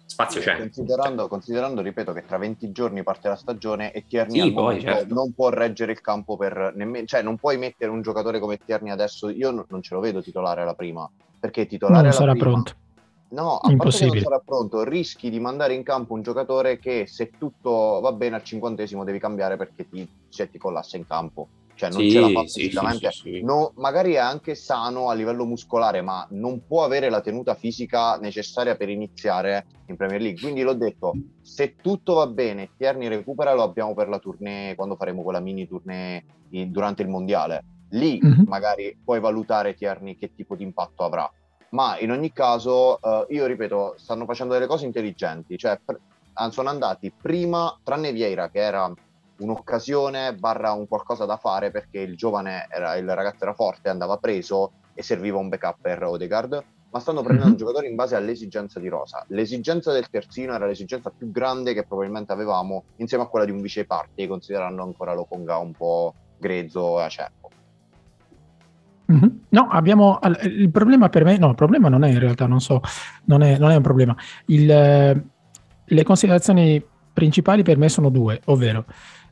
[0.07, 0.57] Spazio c'è.
[0.57, 5.13] Considerando, considerando, ripeto, che tra 20 giorni parte la stagione e Tierney sì, poi, certo.
[5.13, 8.91] non può reggere il campo per nemmeno, cioè non puoi mettere un giocatore come Tierney
[8.91, 11.07] adesso, io non ce lo vedo titolare alla prima,
[11.39, 12.73] perché titolare non sarà prima, pronto.
[13.29, 13.81] No, a Impossibile.
[13.81, 18.01] parte che non sarà pronto, rischi di mandare in campo un giocatore che se tutto
[18.01, 22.01] va bene al cinquantesimo devi cambiare perché ti, cioè, ti collassa in campo cioè non
[22.01, 26.03] sì, ce la fa sì, fisicamente, sì, no, magari è anche sano a livello muscolare,
[26.03, 30.41] ma non può avere la tenuta fisica necessaria per iniziare in Premier League.
[30.41, 34.97] Quindi l'ho detto, se tutto va bene, Tierney recupera, lo abbiamo per la tournée, quando
[34.97, 37.65] faremo quella mini tournée in, durante il mondiale.
[37.91, 38.45] Lì mm-hmm.
[38.47, 41.31] magari puoi valutare Tierney che tipo di impatto avrà.
[41.71, 45.99] Ma in ogni caso, uh, io ripeto, stanno facendo delle cose intelligenti, cioè pr-
[46.51, 48.93] sono andati prima, tranne Vieira che era
[49.45, 54.17] un'occasione barra un qualcosa da fare perché il giovane, era, il ragazzo era forte, andava
[54.17, 57.59] preso e serviva un backup per Odegaard, ma stanno prendendo mm-hmm.
[57.59, 59.25] giocatori in base all'esigenza di Rosa.
[59.29, 63.61] L'esigenza del terzino era l'esigenza più grande che probabilmente avevamo insieme a quella di un
[63.61, 67.51] vice party, considerando ancora Lokonga un po' grezzo e acerbo.
[69.13, 69.29] Mm-hmm.
[69.51, 72.81] No, abbiamo il problema per me, no, il problema non è in realtà, non so,
[73.25, 74.17] non è, non è un problema.
[74.47, 78.85] Il, le considerazioni principali per me sono due, ovvero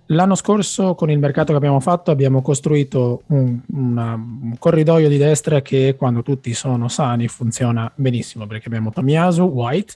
[0.06, 5.16] L'anno scorso con il mercato che abbiamo fatto abbiamo costruito un, una, un, corridoio di
[5.16, 9.94] destra che quando tutti sono sani funziona benissimo perché abbiamo Tomiasu, White,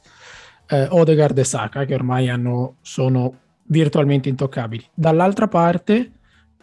[0.68, 4.84] eh, Odegaard e Saka che ormai hanno, sono virtualmente intoccabili.
[4.94, 6.12] Dall'altra parte,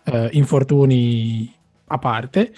[0.04, 1.54] eh, infortuni
[1.88, 2.54] a parte,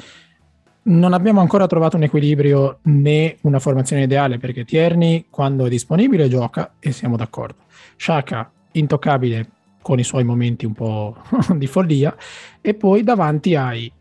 [0.84, 6.30] non abbiamo ancora trovato un equilibrio né una formazione ideale perché Tierney quando è disponibile
[6.30, 7.64] gioca e siamo d'accordo.
[7.96, 9.50] Shaka intoccabile
[9.86, 11.16] con i suoi momenti un po'
[11.56, 12.16] di follia,
[12.60, 13.92] e poi davanti hai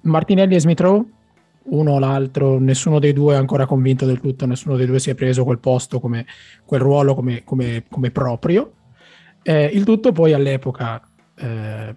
[0.00, 1.04] Martinelli e Smith Rowe,
[1.64, 5.10] uno o l'altro, nessuno dei due è ancora convinto del tutto, nessuno dei due si
[5.10, 6.24] è preso quel posto, come,
[6.64, 8.72] quel ruolo come, come, come proprio.
[9.42, 10.98] Eh, il tutto poi all'epoca
[11.36, 11.94] eh,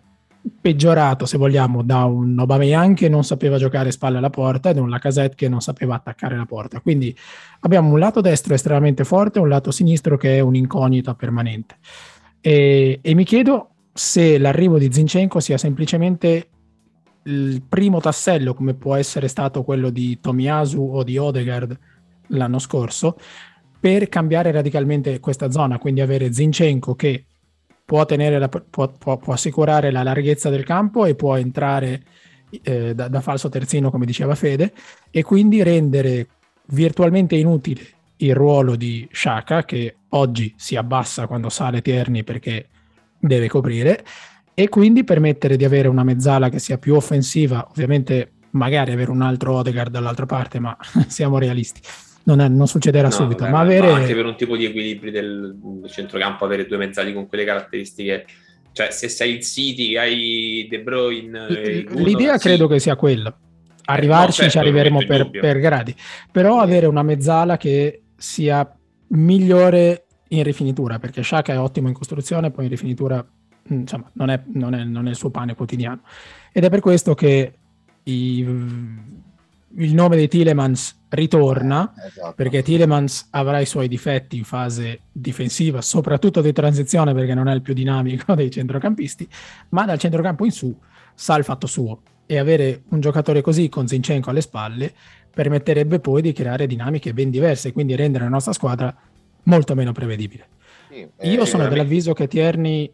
[0.59, 4.81] peggiorato, se vogliamo, da un Aubameyang che non sapeva giocare spalle alla porta e da
[4.81, 6.81] un Lacazette che non sapeva attaccare la porta.
[6.81, 7.15] Quindi
[7.61, 11.77] abbiamo un lato destro estremamente forte e un lato sinistro che è un'incognita permanente.
[12.41, 16.47] E, e mi chiedo se l'arrivo di Zinchenko sia semplicemente
[17.23, 21.77] il primo tassello, come può essere stato quello di Tomiasu o di Odegaard
[22.27, 23.17] l'anno scorso,
[23.79, 27.25] per cambiare radicalmente questa zona, quindi avere Zinchenko che
[27.85, 32.03] può, la, può, può, può assicurare la larghezza del campo e può entrare
[32.63, 34.73] eh, da, da falso terzino, come diceva Fede,
[35.11, 36.27] e quindi rendere
[36.67, 42.67] virtualmente inutile il ruolo di Shaka, che oggi si abbassa quando sale Tierney perché
[43.19, 44.03] deve coprire,
[44.53, 49.21] e quindi permettere di avere una mezzala che sia più offensiva, ovviamente magari avere un
[49.21, 50.75] altro Odegaard dall'altra parte, ma
[51.07, 51.81] siamo realisti.
[52.23, 53.87] Non, è, non succederà no, subito, vabbè, ma avere...
[53.87, 57.45] Ma anche per un tipo di equilibri del, del centrocampo, avere due mezzali con quelle
[57.45, 58.25] caratteristiche.
[58.73, 61.45] Cioè se sei il City hai De Bruyne
[61.89, 63.35] l'idea credo che sia quella.
[63.83, 65.93] Arrivarci eh, no, certo, ci arriveremo per, per, gradi.
[66.31, 72.51] Però avere una mezzala che sia migliore in rifinitura, perché Shaka è ottimo in costruzione,
[72.51, 76.01] poi in rifinitura mm, insomma, non, è, non, è, non è il suo pane quotidiano.
[76.51, 77.53] Ed è per questo che
[78.03, 82.33] i, il nome di Tilemans ritorna, eh, esatto.
[82.35, 87.53] perché Tilemans avrà i suoi difetti in fase difensiva, soprattutto di transizione, perché non è
[87.53, 89.27] il più dinamico dei centrocampisti,
[89.69, 90.77] ma dal centrocampo in su
[91.13, 92.01] sa il fatto suo.
[92.31, 94.93] E avere un giocatore così con Zinchenko alle spalle
[95.29, 98.95] permetterebbe poi di creare dinamiche ben diverse, quindi rendere la nostra squadra
[99.43, 100.47] molto meno prevedibile.
[100.89, 102.89] Sì, eh, Io sono dell'avviso che Tierney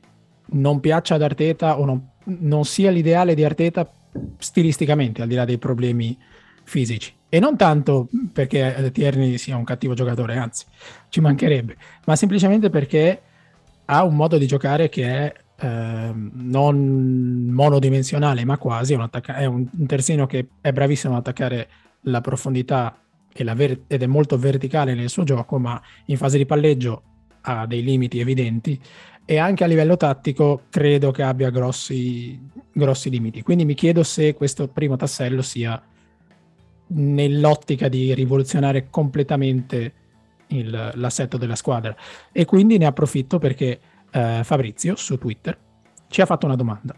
[0.54, 3.88] non piaccia ad Arteta o non, non sia l'ideale di Arteta
[4.40, 6.18] stilisticamente, al di là dei problemi
[6.64, 7.14] fisici.
[7.30, 10.66] E non tanto perché Tierney sia un cattivo giocatore, anzi,
[11.10, 13.22] ci mancherebbe, ma semplicemente perché
[13.86, 19.36] ha un modo di giocare che è eh, non monodimensionale, ma quasi, è un, attacca-
[19.36, 21.70] è un terzino che è bravissimo ad attaccare
[22.02, 23.00] la profondità
[23.56, 27.04] ver- ed è molto verticale nel suo gioco, ma in fase di palleggio
[27.42, 28.80] ha dei limiti evidenti
[29.26, 32.40] e anche a livello tattico credo che abbia grossi,
[32.72, 33.42] grossi limiti.
[33.42, 35.82] Quindi mi chiedo se questo primo tassello sia
[36.90, 39.94] nell'ottica di rivoluzionare completamente
[40.48, 41.96] il, l'assetto della squadra.
[42.32, 43.80] E quindi ne approfitto perché
[44.12, 45.58] eh, Fabrizio su Twitter
[46.08, 46.96] ci ha fatto una domanda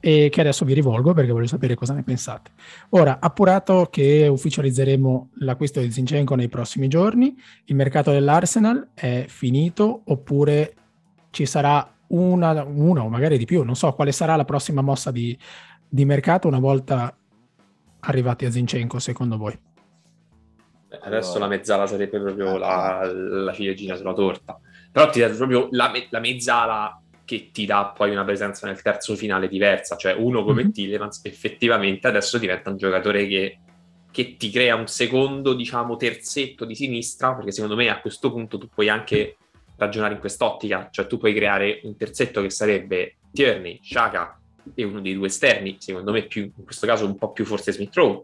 [0.00, 2.50] e che adesso vi rivolgo perché voglio sapere cosa ne pensate.
[2.90, 10.02] Ora, appurato che ufficializzeremo l'acquisto di Zinchenko nei prossimi giorni, il mercato dell'Arsenal è finito
[10.04, 10.74] oppure
[11.30, 15.10] ci sarà una, una o magari di più, non so quale sarà la prossima mossa
[15.10, 15.36] di,
[15.88, 17.16] di mercato una volta
[18.00, 19.58] arrivati a Zinchenko secondo voi?
[21.00, 24.60] Adesso la mezzala sarebbe proprio la, la ciliegina sulla torta.
[24.94, 29.16] Però ti dà proprio la, la mezzala che ti dà poi una presenza nel terzo
[29.16, 30.70] finale diversa, cioè uno come mm-hmm.
[30.70, 33.58] Tillemans effettivamente adesso diventa un giocatore che,
[34.12, 38.56] che, ti crea un secondo, diciamo, terzetto di sinistra, perché secondo me a questo punto
[38.56, 39.38] tu puoi anche
[39.74, 44.38] ragionare in quest'ottica, cioè tu puoi creare un terzetto che sarebbe Tierney, Shaka
[44.76, 47.72] e uno dei due esterni, secondo me più, in questo caso un po' più forse
[47.72, 48.22] Smith Rowe,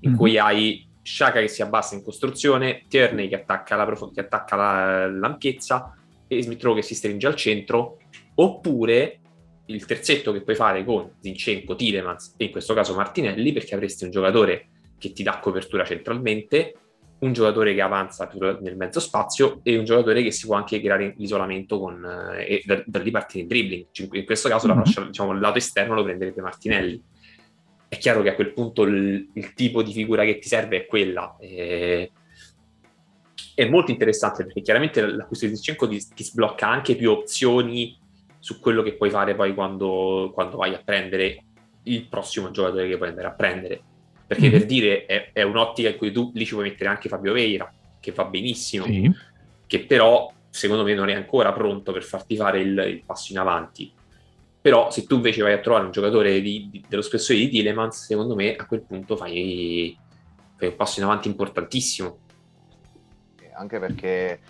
[0.00, 0.18] in mm-hmm.
[0.18, 4.56] cui hai Shaka che si abbassa in costruzione, Tierney che attacca, la prof- che attacca
[4.56, 5.94] la, l'ampiezza
[6.32, 7.98] e Smith Rowe che si stringe al centro
[8.36, 9.18] oppure
[9.66, 14.04] il terzetto che puoi fare con Zinchenko, Tilemans e in questo caso Martinelli perché avresti
[14.04, 16.74] un giocatore che ti dà copertura centralmente,
[17.20, 21.14] un giocatore che avanza nel mezzo spazio e un giocatore che si può anche creare
[21.16, 23.86] l'isolamento con, eh, e da, da lì partire in dribbling.
[24.12, 24.76] In questo caso mm-hmm.
[24.76, 27.02] la fascia, diciamo, il lato esterno lo prenderebbe Martinelli.
[27.88, 30.86] È chiaro che a quel punto il, il tipo di figura che ti serve è
[30.86, 31.36] quella.
[31.40, 32.12] E,
[33.60, 37.98] è molto interessante perché chiaramente l'acquisto di Zinchenko ti, ti sblocca anche più opzioni
[38.38, 41.44] su quello che puoi fare poi quando, quando vai a prendere
[41.82, 43.82] il prossimo giocatore che puoi andare a prendere.
[44.26, 44.52] Perché mm-hmm.
[44.52, 47.70] per dire è, è, un'ottica in cui tu lì ci puoi mettere anche Fabio Veira,
[48.00, 49.12] che va benissimo, sì.
[49.66, 53.38] che però secondo me non è ancora pronto per farti fare il, il passo in
[53.38, 53.92] avanti.
[54.58, 58.06] Però se tu invece vai a trovare un giocatore di, di, dello spessore di Tillemans,
[58.06, 59.94] secondo me a quel punto fai,
[60.56, 62.20] fai un passo in avanti importantissimo.
[63.60, 64.40] Anche perché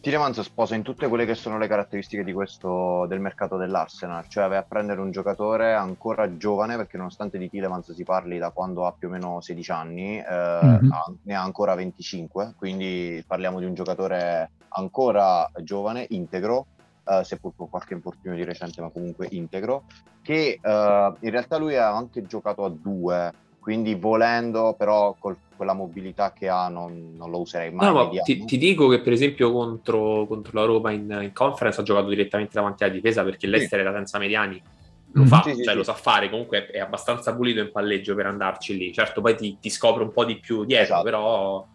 [0.00, 4.46] Tillemans sposa in tutte quelle che sono le caratteristiche di questo, del mercato dell'Arsenal, cioè
[4.46, 8.86] vai a prendere un giocatore ancora giovane, perché nonostante di Tillemans si parli da quando
[8.86, 10.90] ha più o meno 16 anni, eh, mm-hmm.
[10.92, 16.66] ha, ne ha ancora 25, quindi parliamo di un giocatore ancora giovane, integro,
[17.04, 19.86] eh, seppur con qualche infortunio di recente, ma comunque integro,
[20.22, 23.32] che eh, in realtà lui ha anche giocato a due,
[23.66, 27.92] quindi volendo però col, con la mobilità che ha non, non lo userei mai.
[27.92, 31.82] No, ti, ti, dico che per esempio contro, contro la Roma in, in, conference ha
[31.82, 33.84] giocato direttamente davanti alla difesa perché l'Ester sì.
[33.84, 34.62] era senza mediani.
[35.10, 35.28] Lo mm-hmm.
[35.28, 38.76] fa, sì, cioè sì, lo sa fare, comunque è abbastanza pulito in palleggio per andarci
[38.76, 38.92] lì.
[38.92, 41.02] Certo, poi ti, ti scopre un po' di più dietro, esatto.
[41.02, 41.66] però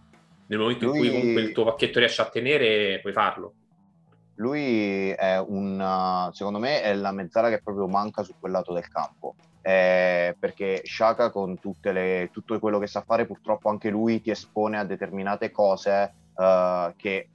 [0.45, 0.95] nel momento lui...
[0.95, 3.54] in cui comunque il tuo pacchetto riesce a tenere, puoi farlo.
[4.41, 8.88] Lui è un, secondo me, è la mezzala che proprio manca su quel lato del
[8.88, 14.32] campo eh, perché Shaka con le, tutto quello che sa fare purtroppo anche lui ti
[14.32, 17.27] espone a determinate cose uh, che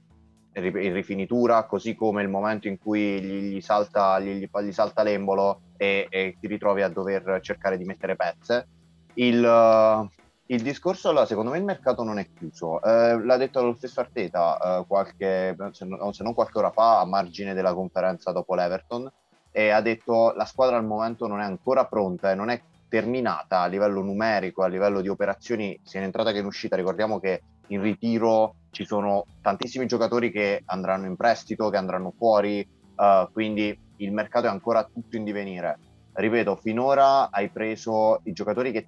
[0.53, 6.07] in rifinitura, così come il momento in cui gli, salta, gli, gli salta, l'embolo e,
[6.09, 8.67] e, ti ritrovi a dover cercare di mettere pezze.
[9.13, 10.09] Il,
[10.47, 12.81] il discorso, secondo me, il mercato non è chiuso.
[12.81, 16.99] Eh, l'ha detto lo stesso Arteta eh, qualche, se, non, se non qualche ora fa,
[16.99, 19.11] a margine della conferenza dopo l'Everton
[19.51, 23.61] e ha detto la squadra al momento non è ancora pronta e non è terminata
[23.61, 26.75] a livello numerico, a livello di operazioni sia in entrata che in uscita.
[26.75, 32.65] Ricordiamo che in ritiro ci sono tantissimi giocatori che andranno in prestito, che andranno fuori,
[32.95, 35.79] uh, quindi il mercato è ancora tutto in divenire.
[36.13, 38.87] Ripeto, finora hai preso i giocatori che,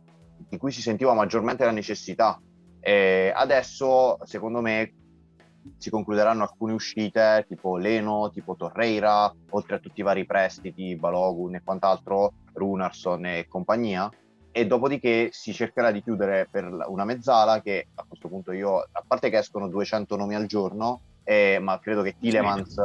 [0.50, 2.42] di cui si sentiva maggiormente la necessità.
[2.80, 4.94] E adesso, secondo me,
[5.78, 11.56] si concluderanno alcune uscite tipo Leno, tipo Torreira, oltre a tutti i vari prestiti, Balogun
[11.56, 14.10] e quant'altro, Runarsson e compagnia.
[14.52, 19.04] E dopodiché si cercherà di chiudere per una mezzala che a questo punto io, a
[19.06, 22.82] parte che escono 200 nomi al giorno, eh, ma credo che Tilemans,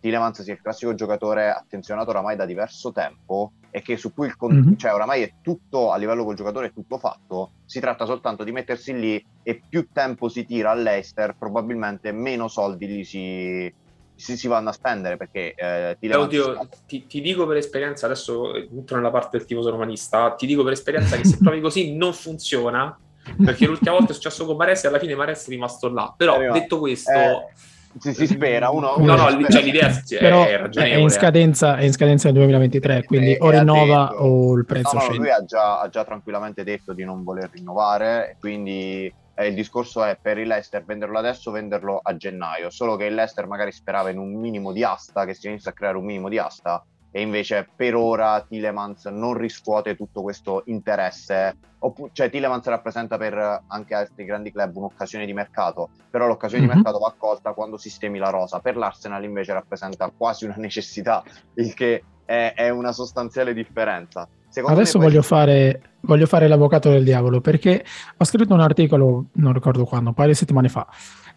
[0.00, 4.36] Tilemans sia il classico giocatore attenzionato oramai da diverso tempo e che su cui il
[4.36, 4.76] con- mm-hmm.
[4.76, 8.52] cioè oramai è tutto a livello col giocatore è tutto fatto si tratta soltanto di
[8.52, 13.72] mettersi lì e più tempo si tira all'Eister probabilmente meno soldi li si,
[14.14, 18.06] si, si vanno a spendere perché eh, ti, eh, Oddio, ti, ti, dico per esperienza
[18.06, 21.94] adesso entro nella parte del tifoso romanista ti dico per esperienza che se provi così
[21.94, 22.98] non funziona
[23.44, 26.38] perché l'ultima volta è successo con Mares e alla fine Mares è rimasto là però
[26.52, 28.70] detto questo eh si, si spera.
[28.70, 32.36] Uno, uno no, no, cioè, l'idea è, Però è in scadenza, è in scadenza nel
[32.38, 36.04] 2023, quindi o rinnova detto, o il prezzo no, no, Lui ha già, ha già,
[36.04, 41.18] tranquillamente detto di non voler rinnovare, quindi eh, il discorso è per il Leicester venderlo
[41.18, 44.82] adesso o venderlo a gennaio, solo che il Leicester magari sperava in un minimo di
[44.82, 49.06] asta, che si inizia a creare un minimo di asta, e invece per ora Tilemans
[49.06, 51.56] non riscuote tutto questo interesse.
[51.80, 56.72] Oppu- cioè Tilemans rappresenta per anche altri grandi club un'occasione di mercato, però l'occasione mm-hmm.
[56.72, 56.84] di mhm.
[56.84, 58.60] mercato va accolta quando sistemi la rosa.
[58.60, 61.22] Per l'Arsenal invece rappresenta quasi una necessità,
[61.54, 64.28] il che è, è una sostanziale differenza.
[64.50, 65.28] Secondo Adesso voglio, poi...
[65.28, 67.84] fare, voglio fare l'avvocato del diavolo perché
[68.16, 70.86] ho scritto un articolo, non ricordo quando, un paio di settimane fa,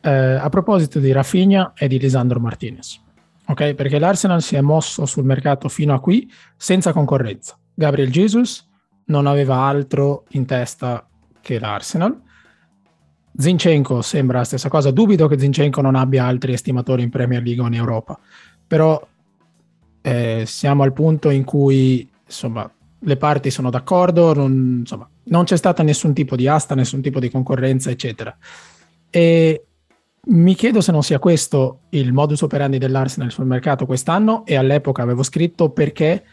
[0.02, 3.10] eh, a proposito di Rafinha e di Lisandro Martinez
[3.52, 3.74] ok?
[3.74, 7.58] Perché l'Arsenal si è mosso sul mercato fino a qui senza concorrenza.
[7.74, 8.68] Gabriel Jesus
[9.06, 11.08] non aveva altro in testa
[11.42, 12.20] che l'Arsenal.
[13.36, 14.92] Zinchenko sembra la stessa cosa.
[14.92, 18.20] Dubito che Zinchenko non abbia altri estimatori in Premier League o in Europa,
[18.68, 19.06] però
[20.02, 22.70] eh, siamo al punto in cui insomma
[23.04, 27.20] le parti sono d'accordo, non, insomma, non c'è stata nessun tipo di asta, nessun tipo
[27.20, 28.36] di concorrenza, eccetera.
[29.10, 29.66] E
[30.24, 35.02] mi chiedo se non sia questo il modus operandi dell'Arsenal sul mercato quest'anno e all'epoca
[35.02, 36.24] avevo scritto perché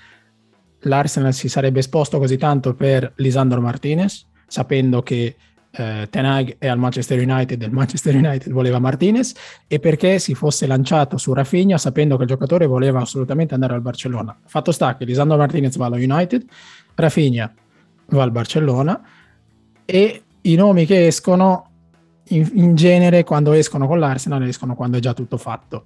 [0.81, 5.37] l'Arsenal si sarebbe esposto così tanto per Lisandro Martinez, sapendo che
[5.71, 9.35] eh, Tenag è al Manchester United e il Manchester United voleva Martinez
[9.67, 13.81] e perché si fosse lanciato su Rafinha sapendo che il giocatore voleva assolutamente andare al
[13.81, 14.39] Barcellona.
[14.45, 16.45] Fatto sta che Lisandro Martinez va allo United,
[16.95, 17.53] Rafinha
[18.09, 19.01] va al Barcellona
[19.87, 21.68] e i nomi che escono
[22.29, 25.85] in, in, genere quando escono con l'Arsenal escono quando è già tutto fatto.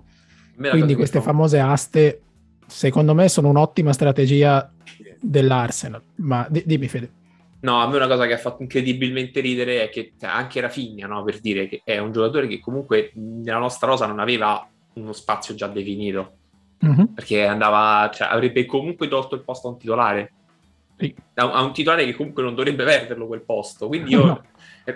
[0.57, 1.26] Quindi queste fa...
[1.26, 2.20] famose aste,
[2.66, 4.70] secondo me, sono un'ottima strategia
[5.20, 6.03] dell'Arsenal.
[6.16, 7.11] Ma d- dimmi, Fede.
[7.61, 11.07] No, a me una cosa che ha fatto incredibilmente ridere è che cioè, anche Rafinha,
[11.07, 15.12] no, per dire che è un giocatore che comunque nella nostra rosa non aveva uno
[15.12, 16.32] spazio già definito.
[16.84, 17.05] Mm-hmm.
[17.14, 20.32] Perché andava, cioè, avrebbe comunque tolto il posto a un titolare.
[20.99, 21.14] Sì.
[21.34, 23.86] A, a, un titolare che comunque non dovrebbe perderlo quel posto.
[23.86, 24.43] Quindi io no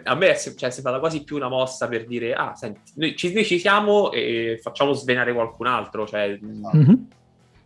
[0.05, 3.17] a me è, cioè, è sembrata quasi più una mossa per dire, ah, senti, noi
[3.17, 6.07] ci, noi ci siamo e facciamo svenare qualcun altro.
[6.07, 6.95] Cioè, mm-hmm.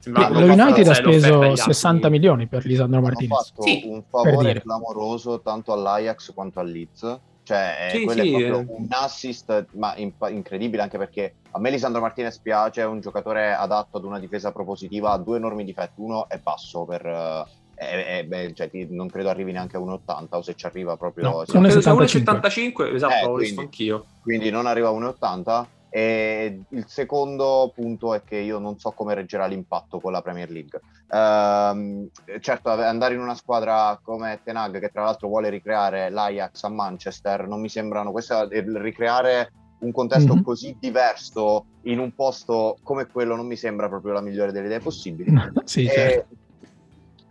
[0.05, 3.39] lo United ha speso 60 milioni per Lisandro Martinez.
[3.39, 7.21] Ha fatto sì, un favore clamoroso tanto all'Ajax quanto al Leeds.
[7.43, 11.71] Cioè, sì, quello sì, è proprio un assist ma in- incredibile anche perché a me
[11.71, 15.95] Lisandro Martinez piace, è un giocatore adatto ad una difesa propositiva, ha due enormi difetti.
[15.97, 17.49] Uno è basso per...
[17.83, 21.31] Eh, beh, cioè, non credo arrivi neanche a 1,80 o se ci arriva proprio...
[21.31, 24.05] No, 1,75 esatto, eh, l'ho visto anch'io.
[24.21, 29.15] Quindi non arriva a 1,80 e il secondo punto è che io non so come
[29.15, 30.79] reggerà l'impatto con la Premier League.
[31.09, 32.11] Uh,
[32.41, 37.49] certo, andare in una squadra come Tenag, che tra l'altro vuole ricreare l'Ajax a Manchester,
[37.49, 38.13] non mi sembrano.
[38.13, 40.43] Questo ricreare un contesto mm-hmm.
[40.43, 44.81] così diverso in un posto come quello non mi sembra proprio la migliore delle idee
[44.81, 45.33] possibili.
[45.65, 46.37] sì, certo.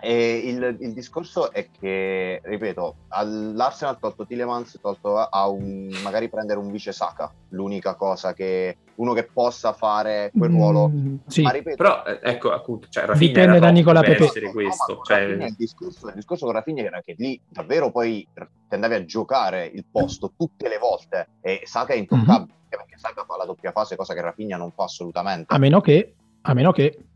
[0.01, 6.29] E il, il, discorso è che, ripeto, l'Arsenal ha tolto Tillemans, tolto a un, magari
[6.29, 10.89] prendere un vice Saka, l'unica cosa che uno che possa fare quel ruolo.
[10.89, 11.41] Mm, sì.
[11.41, 14.29] Ma ripeto, però eh, ecco appunto, cioè, dipende da Nicola Pepe.
[14.51, 15.19] Questo, no, cioè...
[15.19, 18.25] il, discorso, il discorso con Rafinha era che lì davvero poi
[18.69, 22.69] tendavi a giocare il posto tutte le volte e Saka è intoccabile mm-hmm.
[22.69, 25.53] perché Saka fa la doppia fase, cosa che Rafinha non fa assolutamente.
[25.53, 27.09] A meno che, a meno che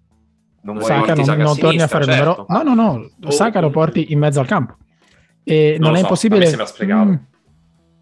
[0.63, 2.19] non Saka non, non torni a fare certo.
[2.19, 2.45] il numero.
[2.47, 3.09] No, no, no.
[3.25, 4.77] Oh, Saka lo porti in mezzo al campo.
[5.43, 6.55] E non, non è so, impossibile.
[6.85, 7.13] Mm,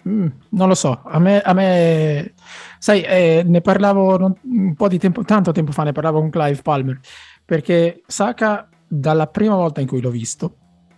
[0.08, 1.02] mm, non lo so.
[1.04, 2.34] A me, a me
[2.78, 6.30] sai, eh, ne parlavo non, un po' di tempo, tanto tempo fa, ne parlavo con
[6.30, 7.00] Clive Palmer.
[7.44, 10.58] Perché Saka, dalla prima volta in cui l'ho visto,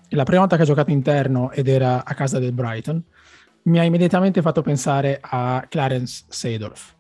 [0.10, 3.02] la prima volta che ha giocato interno ed era a casa del Brighton,
[3.64, 6.94] mi ha immediatamente fatto pensare a Clarence Seedorf.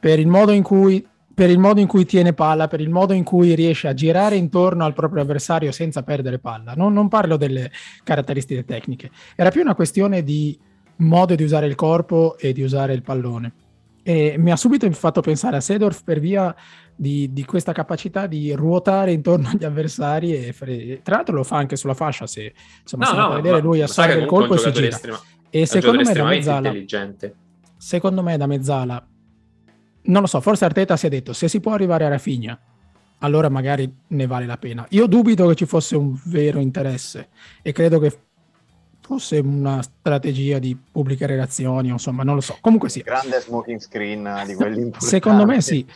[0.00, 3.12] Per il modo in cui per il modo in cui tiene palla, per il modo
[3.12, 6.74] in cui riesce a girare intorno al proprio avversario senza perdere palla.
[6.74, 7.70] Non, non, parlo delle
[8.04, 10.58] caratteristiche tecniche, era più una questione di
[10.96, 13.52] modo di usare il corpo e di usare il pallone.
[14.04, 16.54] E mi ha subito fatto pensare a Sedorf per via
[16.94, 21.56] di, di questa capacità di ruotare intorno agli avversari e fre- tra l'altro lo fa
[21.56, 24.88] anche sulla fascia se insomma no, no, vedere lui assorbe il colpo e si gira.
[24.88, 26.72] Estrema, e secondo me da mezzala
[27.76, 29.06] secondo me da mezzala
[30.04, 32.58] non lo so, forse Arteta si è detto se si può arrivare a Rafinha,
[33.18, 34.86] allora magari ne vale la pena.
[34.90, 37.28] Io dubito che ci fosse un vero interesse
[37.62, 38.18] e credo che
[39.00, 42.56] fosse una strategia di pubbliche relazioni, insomma, non lo so.
[42.60, 43.00] Comunque sì.
[43.02, 45.06] Grande smoking screen di quelli importanti.
[45.06, 45.86] Secondo me sì,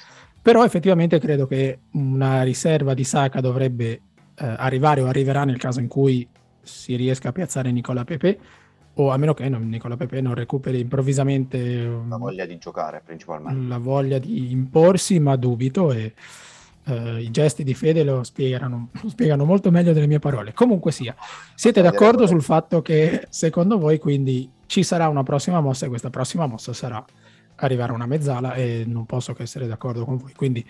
[0.40, 4.00] però effettivamente credo che una riserva di Saka dovrebbe eh,
[4.58, 6.26] arrivare o arriverà nel caso in cui
[6.62, 8.38] si riesca a piazzare Nicola Pepe
[8.98, 13.68] o a meno che non, Nicola Pepe non recuperi improvvisamente la voglia di giocare principalmente.
[13.68, 16.14] la voglia di imporsi ma dubito e
[16.84, 20.54] uh, i gesti di Fede lo spiegano, lo spiegano, molto meglio delle mie parole.
[20.54, 21.14] Comunque sia
[21.54, 26.10] siete d'accordo sul fatto che secondo voi quindi ci sarà una prossima mossa e questa
[26.10, 27.04] prossima mossa sarà
[27.56, 30.32] arrivare a una mezzala e non posso che essere d'accordo con voi.
[30.34, 30.64] Quindi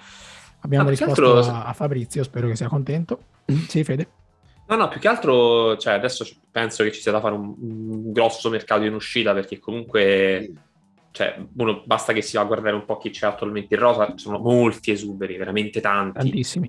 [0.61, 1.53] abbiamo ah, risposto altro...
[1.53, 3.21] a, a Fabrizio spero che sia contento.
[3.69, 4.09] Sì Fede
[4.69, 8.13] No, no, più che altro, cioè, adesso penso che ci sia da fare un, un
[8.13, 10.53] grosso mercato in uscita perché comunque,
[11.13, 14.09] cioè, uno basta che si va a guardare un po' chi c'è attualmente in rosa,
[14.09, 16.19] ci sono molti esuberi, veramente tanti.
[16.19, 16.69] Tantissimi.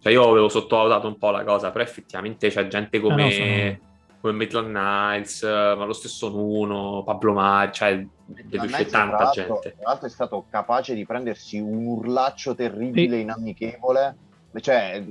[0.00, 3.30] Cioè, io avevo sottovalutato un po' la cosa, però effettivamente c'è gente come, ah, no,
[3.30, 3.78] sono...
[4.20, 8.06] come Maitland Niles, ma lo stesso Nuno, Pablo Mari, cioè,
[8.48, 9.74] c'è tanta gente.
[9.76, 13.22] Tra l'altro è stato capace di prendersi un urlaccio terribile, sì.
[13.22, 14.16] inamichevole,
[14.60, 15.04] cioè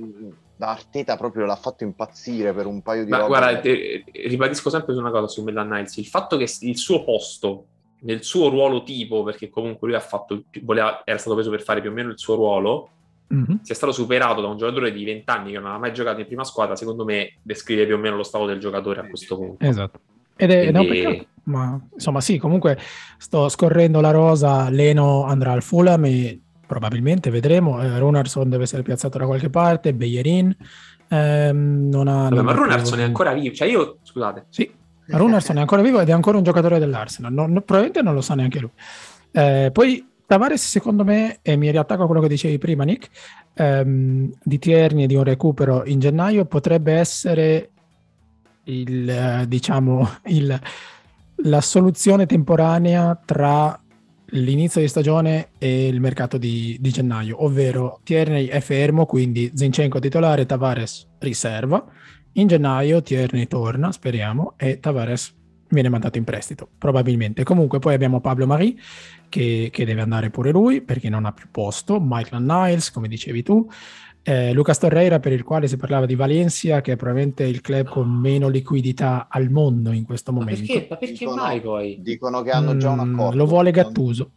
[0.58, 4.92] da Arteta proprio l'ha fatto impazzire per un paio di Ma guarda, te, ribadisco sempre
[4.92, 7.66] su una cosa su Mellan Niles, il fatto che il suo posto
[8.00, 11.80] nel suo ruolo tipo, perché comunque lui ha fatto, voleva, era stato preso per fare
[11.80, 12.90] più o meno il suo ruolo,
[13.32, 13.58] mm-hmm.
[13.62, 16.26] sia stato superato da un giocatore di 20 anni che non ha mai giocato in
[16.26, 19.64] prima squadra, secondo me descrive più o meno lo stato del giocatore a questo punto.
[19.64, 20.00] Esatto.
[20.34, 20.88] Ed è, Quindi...
[20.88, 22.78] ed è un peccato, ma insomma sì, comunque
[23.16, 27.82] sto scorrendo la rosa, Leno andrà al Fulham e probabilmente vedremo.
[27.82, 30.54] Eh, Runarson deve essere piazzato da qualche parte, Beyerin
[31.08, 32.28] ehm, non ha...
[32.28, 34.44] Vabbè, ma Runarson è ancora vivo, cioè io, scusate.
[34.50, 34.70] Sì,
[35.06, 38.34] Runarson è ancora vivo ed è ancora un giocatore dell'Arsenal, non, probabilmente non lo sa
[38.34, 38.70] neanche lui.
[39.32, 43.08] Eh, poi Tavares secondo me, e mi riattacco a quello che dicevi prima Nick,
[43.54, 47.70] ehm, di Tierney e di un recupero in gennaio potrebbe essere
[48.64, 50.60] il, eh, diciamo, il,
[51.36, 53.80] la soluzione temporanea tra
[54.30, 59.98] l'inizio di stagione e il mercato di, di, gennaio, ovvero Tierney è fermo, quindi Zinchenko
[59.98, 61.84] titolare, Tavares riserva.
[62.32, 65.34] In gennaio Tierney torna, speriamo, e Tavares
[65.70, 67.42] viene mandato in prestito, probabilmente.
[67.42, 68.74] Comunque poi abbiamo Pablo Marie
[69.28, 73.42] che, che deve andare pure lui perché non ha più posto, Michael Niles, come dicevi
[73.42, 73.68] tu,
[74.22, 77.88] eh, Lucas Torreira per il quale si parlava di Valencia che è probabilmente il club
[77.88, 80.60] con meno liquidità al mondo in questo momento.
[80.60, 81.98] Ma perché, ma perché dicono, mai poi?
[82.02, 83.36] Dicono che hanno già un mm, accordo.
[83.36, 84.30] lo vuole Gattuso.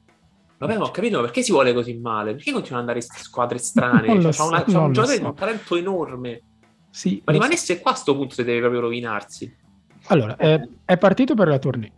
[0.57, 2.35] Vabbè, ma ho capito, ma perché si vuole così male?
[2.35, 4.07] Perché continua ad andare in squadre strane?
[4.07, 5.19] Non Cioè, so, una- un giocatore so.
[5.19, 6.41] di un talento enorme.
[6.89, 9.55] Sì, Ma rimanesse qua a sto punto se deve proprio rovinarsi.
[9.99, 10.13] so.
[10.13, 11.91] Allora, è, è partito per la tournée,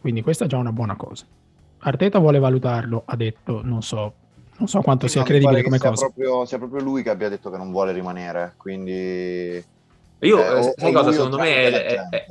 [0.00, 1.24] quindi questa è già una buona cosa.
[1.82, 4.12] Arteta vuole valutarlo, ha detto, non so,
[4.60, 6.04] non so quanto sia credibile come sia cosa.
[6.04, 9.64] Proprio, sia proprio lui che abbia detto che non vuole rimanere, quindi...
[10.22, 11.10] Io, Eh, eh, sai cosa?
[11.12, 12.26] Secondo me è, la è- è-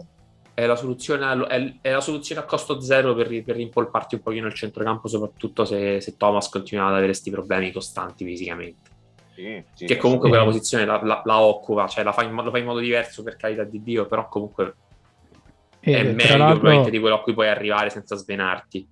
[0.53, 4.21] è la soluzione, a- è, è la soluzione a costo zero per, per rimpolparti un
[4.21, 8.89] pochino il centrocampo, soprattutto se, se Thomas continua ad avere questi problemi costanti fisicamente.
[9.33, 10.35] Sì, sì, che comunque sì.
[10.35, 13.23] quella posizione la, la- la occupa, cioè la fa in, lo fa in modo diverso
[13.23, 14.75] per carità di Dio, però comunque
[15.79, 18.87] E, è tra meglio probabilmente di quello a cui puoi arrivare senza svenarti.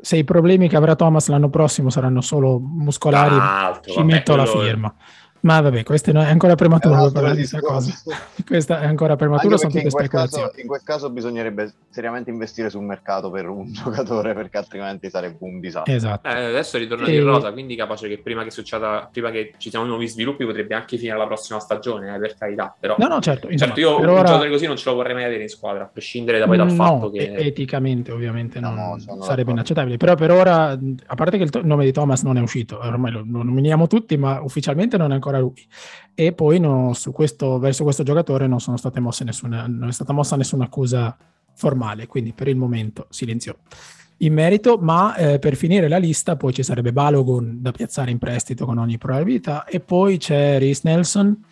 [0.00, 4.12] Se i problemi che avrà Thomas l'anno prossimo saranno solo muscolari, Tra l'altro, ci vabbè,
[4.12, 4.94] metto la firma.
[5.42, 7.86] Ma vabbè, questo è ancora È prematuro un per parlare di questa cosa.
[7.90, 8.20] discorso.
[8.46, 10.44] Questa è ancora prematuro, sono tutte in quel, speculazioni.
[10.46, 15.36] caso, in quel caso bisognerebbe seriamente investire sul mercato per un giocatore perché altrimenti sarebbe
[15.40, 15.92] un disastro.
[15.92, 16.28] Esatto.
[16.28, 19.70] Eh, adesso ritorna E- di rosa, quindi capace che prima che succeda, prima che ci
[19.70, 22.74] siano nuovi sviluppi, potrebbe anche finire la prossima stagione, eh, per carità.
[22.78, 23.48] Però, No, no, certo.
[23.48, 25.84] insomma, certo, io un ora- giocatore così non ce lo vorrei mai avere in squadra,
[25.84, 27.32] a prescindere da poi dal No, fatto che.
[27.34, 29.96] eticamente ovviamente No, non no, sarebbe inaccettabile.
[29.96, 33.12] Però per ora, a parte che il to- nome di Thomas non è uscito, ormai
[33.12, 35.66] lo, lo nominiamo tutti, ma ufficialmente non è ancora lui.
[36.14, 39.92] E poi no, su questo, verso questo giocatore non, sono state mosse nessuna, non è
[39.92, 41.16] stata mossa nessuna accusa
[41.54, 43.58] formale, quindi per il momento silenzio
[44.18, 48.18] in merito, ma eh, per finire la lista poi ci sarebbe Balogun da piazzare in
[48.18, 51.44] prestito con ogni probabilità e poi c'è Reese Nelson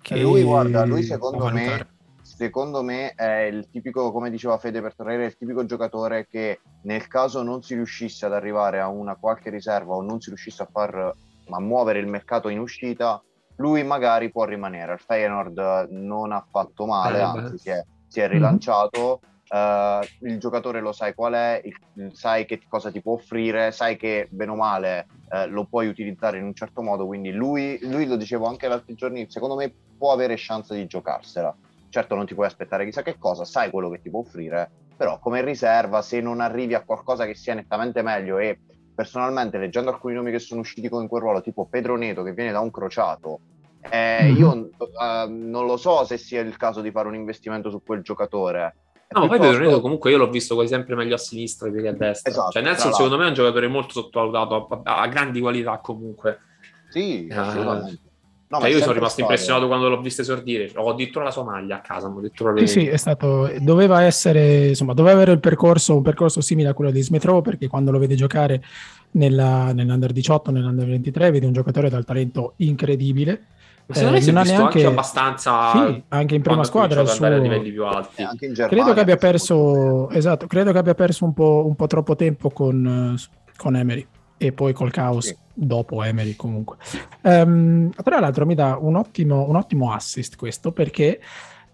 [0.00, 1.86] che E lui, guarda, lui secondo me,
[2.22, 6.60] secondo me è il tipico, come diceva Fede per tornare, è il tipico giocatore che
[6.82, 10.62] nel caso non si riuscisse ad arrivare a una qualche riserva o non si riuscisse
[10.62, 11.14] a far
[11.56, 13.22] a muovere il mercato in uscita,
[13.56, 14.94] lui magari può rimanere.
[14.94, 19.22] Il Feyenoord non ha fatto male, Eh, anzi si è, si è rilanciato.
[19.48, 23.96] Eh, il giocatore lo sai qual è, il- sai che cosa ti può offrire, sai
[23.96, 27.06] che bene o male eh, lo puoi utilizzare in un certo modo.
[27.06, 30.86] Quindi lui, lui lo dicevo anche gli altri giorni, secondo me può avere chance di
[30.86, 31.56] giocarsela.
[31.88, 35.18] Certo, non ti puoi aspettare chissà che cosa, sai quello che ti può offrire, però
[35.18, 38.60] come riserva, se non arrivi a qualcosa che sia nettamente meglio e
[39.00, 42.52] personalmente leggendo alcuni nomi che sono usciti con quel ruolo, tipo Pedro Neto che viene
[42.52, 43.40] da un crociato,
[43.88, 44.36] eh, Mhm.
[44.36, 48.02] io eh, non lo so se sia il caso di fare un investimento su quel
[48.02, 48.74] giocatore.
[49.08, 51.70] No, ma poi Piuttosto- Pedro Neto comunque io l'ho visto quasi sempre meglio a sinistra
[51.70, 52.30] che a destra.
[52.30, 56.40] Esatto, cioè, Nelson, secondo me, è un giocatore molto sottovalutato, ha, grandi qualità comunque.
[56.90, 57.40] Sì, Ah.
[57.46, 58.00] assolutamente.
[58.50, 60.72] No, Cioè, ma io sono rimasto stato- impressionato quando l'ho visto esordire.
[60.74, 62.08] Ho addirittura la sua maglia a casa.
[62.08, 66.68] proprio Sì, sì, è stato, doveva essere, insomma, doveva avere il percorso, un percorso simile
[66.68, 68.60] a quello di Smith Rowe, perché quando lo vede giocare
[69.12, 73.40] nella- nell'Under 18, nell'Under 23, vede un giocatore dal talento incredibile.
[73.86, 75.70] Secondo me Eh, si è non ha visto neanche- anche abbastanza.
[75.70, 78.20] Sì, anche in prima squadra andare a suo- livelli più alti.
[78.20, 81.64] Eh, anche in Germania, Credo che abbia perso, esatto, credo che abbia perso un po',
[81.66, 84.04] un po' troppo tempo con, eh, con Emery
[84.42, 85.36] e poi col caos Sì.
[85.52, 86.78] dopo Emery comunque.
[87.20, 91.20] Ehm, tra l'altro mi dà un ottimo, un ottimo assist questo perché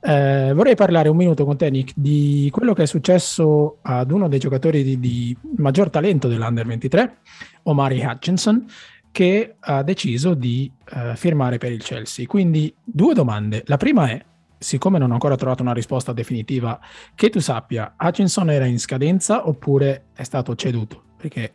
[0.00, 4.26] eh, vorrei parlare un minuto con te Nick di quello che è successo ad uno
[4.26, 7.18] dei giocatori di, di maggior talento dell'Under 23,
[7.64, 8.66] Omari Hutchinson,
[9.12, 12.26] che ha deciso di eh, firmare per il Chelsea.
[12.26, 13.62] Quindi due domande.
[13.66, 14.20] La prima è,
[14.58, 16.80] siccome non ho ancora trovato una risposta definitiva,
[17.14, 21.02] che tu sappia, Hutchinson era in scadenza oppure è stato ceduto?
[21.16, 21.54] Perché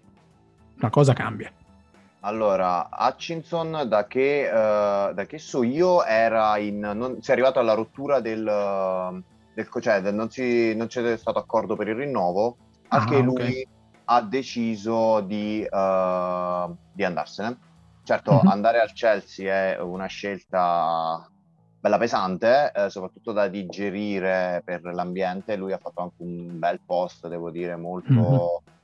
[0.81, 1.51] la cosa cambia.
[2.23, 7.57] Allora, Hutchinson, da che, eh, da che so io, era in, non, si è arrivato
[7.59, 9.21] alla rottura del, eh,
[9.51, 12.59] del cioè del- non, si, non c'è stato accordo per il rinnovo,
[12.93, 13.41] Ah, anche ok.
[13.49, 13.65] lui
[14.05, 17.59] ha deciso di, eh, di andarsene.
[18.03, 18.47] Certo, Mhm.
[18.47, 21.27] andare al Chelsea è una scelta
[21.79, 25.55] bella pesante, eh, soprattutto da digerire per l'ambiente.
[25.55, 28.37] Lui ha fatto anche un bel post, devo dire, molto, Mhm.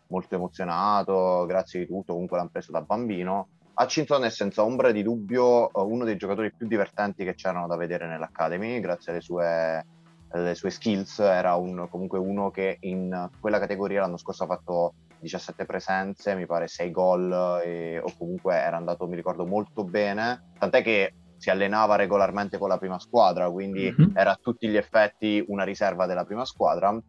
[0.09, 3.49] Molto emozionato, grazie di tutto, comunque l'hanno preso da bambino.
[3.79, 7.75] Hutchinson è senza ombra di dubbio eh, uno dei giocatori più divertenti che c'erano da
[7.75, 9.85] vedere nell'Academy, grazie alle sue,
[10.29, 14.93] alle sue skills, era un- comunque uno che in quella categoria l'anno scorso ha fatto
[15.19, 20.43] 17 presenze, mi pare 6 gol e- o comunque era andato, mi ricordo, molto bene,
[20.57, 24.11] tant'è che si allenava regolarmente con la prima squadra, quindi Mhm.
[24.15, 26.99] era a tutti gli effetti una riserva della prima squadra.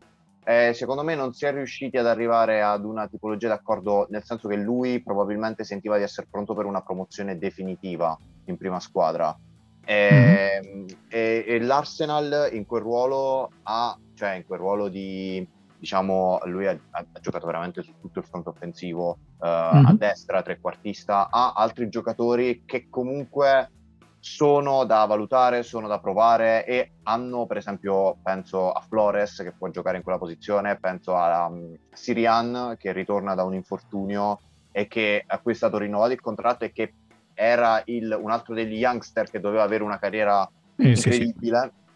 [0.49, 4.49] Eh, secondo me non si è riusciti ad arrivare ad una tipologia d'accordo, nel senso
[4.49, 9.37] che lui probabilmente sentiva di essere pronto per una promozione definitiva in prima squadra.
[9.85, 10.59] E,
[11.07, 15.47] e- e l'Arsenal in quel ruolo ha, cioè in quel ruolo di,
[15.77, 19.97] diciamo, lui ha, ha giocato veramente su tutto il fronte offensivo, eh, a Mhm.
[19.99, 23.73] destra, trequartista, ha altri giocatori che comunque
[24.21, 29.69] sono da valutare, sono da provare e hanno, per esempio, penso a Flores che può
[29.69, 34.41] giocare in quella posizione, penso a um, Sirian che ritorna da un infortunio
[34.73, 36.93] e che a cui è stato rinnovato il contratto e che
[37.35, 41.61] era il, un altro degli youngster che doveva avere una carriera eh, incredibile.
[41.61, 41.87] Sì, sì.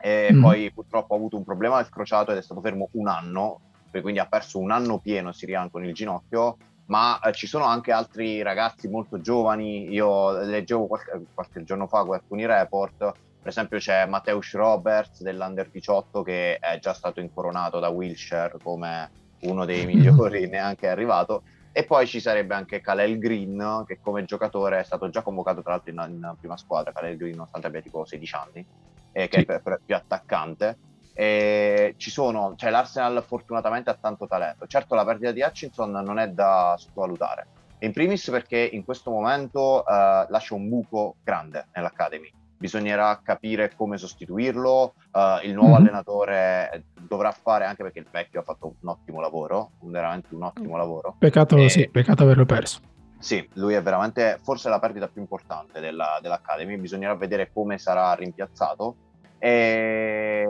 [0.00, 0.40] E mm.
[0.40, 3.60] poi purtroppo ha avuto un problema al crociato ed è stato fermo un anno,
[4.00, 6.56] quindi ha perso un anno pieno Sirian con il ginocchio.
[6.88, 9.90] Ma eh, ci sono anche altri ragazzi molto giovani.
[9.90, 12.96] Io leggevo qualche, qualche giorno fa alcuni report.
[12.98, 19.10] Per esempio, c'è Mateusz Roberts dell'Under 18 che è già stato incoronato da Wilshire come
[19.40, 21.42] uno dei migliori, neanche è arrivato
[21.78, 25.72] e poi ci sarebbe anche Kalel Green, che come giocatore è stato già convocato tra
[25.72, 28.66] l'altro in, in prima squadra, Kalel Green nonostante abbia tipo 16 anni,
[29.12, 29.52] eh, che sì.
[29.52, 30.76] è più attaccante.
[31.20, 34.68] E ci sono, cioè l'Arsenal fortunatamente ha tanto talento.
[34.68, 37.46] Certo la perdita di Hutchinson non è da sottovalutare.
[37.80, 43.96] In primis perché in questo momento eh, lascia un buco grande nell'Academy bisognerà capire come
[43.96, 44.94] sostituirlo.
[45.12, 45.80] Uh, il nuovo mm-hmm.
[45.80, 50.76] allenatore dovrà fare, anche perché il vecchio ha fatto un ottimo lavoro, veramente un ottimo
[50.76, 51.14] lavoro.
[51.18, 51.68] Peccato, e...
[51.68, 52.80] sì, peccato averlo perso.
[53.18, 58.12] Sì, lui è veramente forse la perdita più importante della, dell'Academy, bisognerà vedere come sarà
[58.14, 58.96] rimpiazzato.
[59.38, 60.48] E...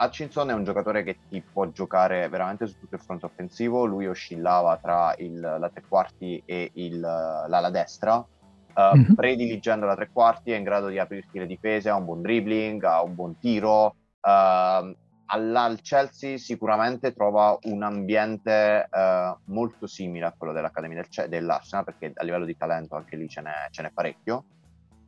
[0.00, 4.06] Hutchinson è un giocatore che ti può giocare veramente su tutto il fronte offensivo, lui
[4.06, 9.12] oscillava tra il, la tre quarti e il, l'ala destra, uh, mm-hmm.
[9.14, 12.82] prediligendo la tre quarti è in grado di aprirti le difese, ha un buon dribbling,
[12.82, 13.94] ha un buon tiro.
[14.22, 14.96] Uh,
[15.32, 22.10] al Chelsea sicuramente trova un ambiente uh, molto simile a quello dell'Accademia del, dell'Arsenal perché
[22.14, 24.44] a livello di talento anche lì ce n'è, ce n'è parecchio.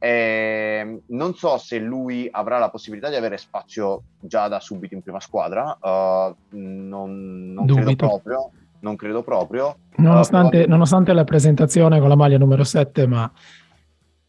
[0.05, 5.00] E non so se lui avrà la possibilità di avere spazio già da subito in
[5.00, 8.50] prima squadra, uh, non, non credo proprio.
[8.80, 9.76] Non credo proprio.
[9.98, 13.30] Nonostante, uh, nonostante la presentazione con la maglia numero 7, ma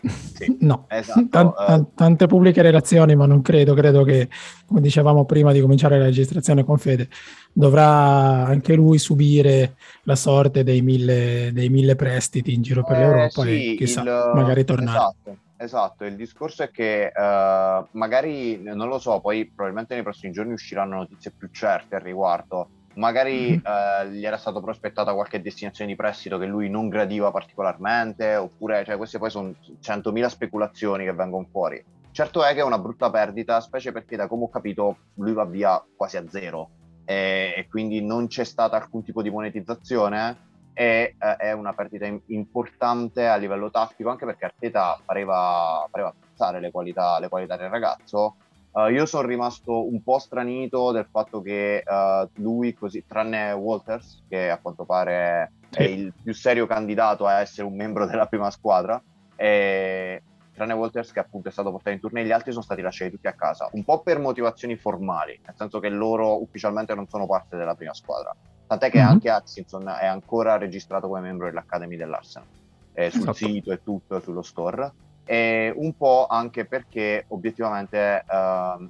[0.05, 1.28] sì, no, esatto.
[1.30, 4.30] Tant- uh, tante pubbliche relazioni, ma non credo, credo che,
[4.67, 7.09] come dicevamo prima di cominciare la registrazione con Fede,
[7.51, 12.99] dovrà anche lui subire la sorte dei mille, dei mille prestiti in giro per eh,
[12.99, 14.97] l'Europa sì, e chissà, il, magari tornare.
[14.97, 20.34] Esatto, esatto, il discorso è che uh, magari, non lo so, poi probabilmente nei prossimi
[20.34, 23.62] giorni usciranno notizie più certe al riguardo, magari mm-hmm.
[23.66, 28.84] eh, gli era stato prospettata qualche destinazione di prestito che lui non gradiva particolarmente, oppure
[28.86, 31.84] cioè, queste poi sono 100.000 speculazioni che vengono fuori.
[32.12, 35.45] Certo è che è una brutta perdita, specie perché da come ho capito lui va
[35.45, 36.70] via quasi a zero
[37.06, 42.05] e, e quindi non c'è stata alcun tipo di monetizzazione e eh, è una partita
[42.05, 47.55] in- importante a livello tattico anche perché Arteta pareva, pareva apprezzare le qualità, le qualità
[47.57, 48.36] del ragazzo
[48.74, 54.24] Uh, io sono rimasto un po' stranito del fatto che uh, lui, così, tranne Walters,
[54.28, 55.78] che a quanto pare sì.
[55.78, 58.99] è il più serio candidato a essere un membro della prima squadra,
[59.36, 60.24] e
[60.55, 63.28] tranne Walters che appunto è stato portato in tournée, gli altri sono stati lasciati tutti
[63.28, 67.55] a casa, un po' per motivazioni formali, nel senso che loro ufficialmente non sono parte
[67.55, 68.36] della prima squadra.
[68.74, 69.07] Tant'è che mm-hmm.
[69.07, 72.47] anche Hutchinson è ancora registrato come membro dell'Academy dell'Arsenal,
[72.93, 73.34] eh, sul esatto.
[73.34, 74.91] sito e tutto, sullo store
[75.26, 78.89] e un po' anche perché obiettivamente, uh,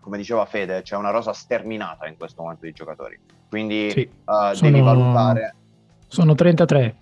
[0.00, 3.18] come diceva Fede, c'è una rosa sterminata in questo momento di giocatori.
[3.48, 5.54] Quindi sì, uh, sono, devi valutare.
[6.08, 6.96] Sono 33.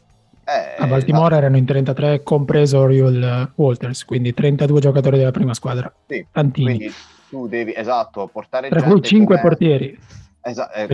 [0.44, 1.40] Eh, a Baltimora esatto.
[1.42, 5.92] erano in 33, compreso Oriol Walters, quindi 32 giocatori della prima squadra.
[6.08, 6.76] Sì, Tantini.
[6.76, 6.94] Quindi
[7.28, 9.40] tu devi, esatto, portare Tra cui 5 come...
[9.40, 9.98] portieri.
[10.43, 10.86] Esatto, è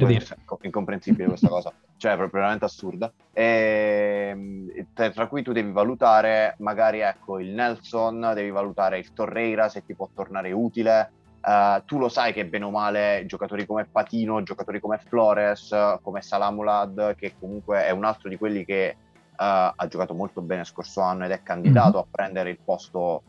[0.63, 3.13] incomprensibile questa cosa, cioè è proprio veramente assurda.
[3.33, 9.13] E, ehm, tra, tra, cui tu devi valutare magari ecco il Nelson, devi valutare il
[9.13, 11.13] Torreira se ti può tornare utile.
[11.47, 15.73] Uh, tu lo sai che bene o male giocatori come Patino, giocatori come Flores,
[16.03, 20.65] come Salamulad, che comunque è un altro di quelli che uh, ha giocato molto bene
[20.65, 21.99] scorso anno ed è candidato mm-hmm.
[21.99, 23.23] a prendere il posto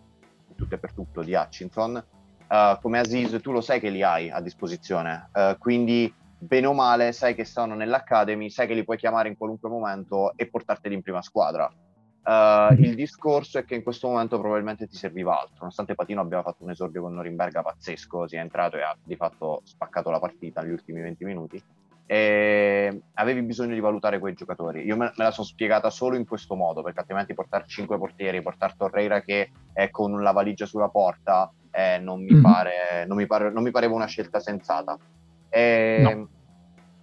[0.55, 2.03] tutto e per tutto di Hutchinson
[2.47, 6.73] uh, come Aziz tu lo sai che li hai a disposizione, uh, quindi bene o
[6.73, 10.95] male sai che stanno nell'Academy, sai che li puoi chiamare in qualunque momento e portarteli
[10.95, 11.71] in prima squadra.
[12.23, 16.41] Uh, il discorso è che in questo momento probabilmente ti serviva altro, nonostante Patino abbia
[16.41, 20.19] fatto un esordio con Norimberga pazzesco, si è entrato e ha di fatto spaccato la
[20.19, 21.63] partita negli ultimi 20 minuti.
[22.09, 24.83] Avevi bisogno di valutare quei giocatori.
[24.83, 28.41] Io me, me la sono spiegata solo in questo modo, perché altrimenti portare 5 portieri,
[28.41, 32.41] portare Torreira che è con la valigia sulla porta, eh, non, mi mm-hmm.
[32.41, 34.97] pare, non, mi pare, non, mi pareva una scelta sensata.
[35.47, 36.29] E, no.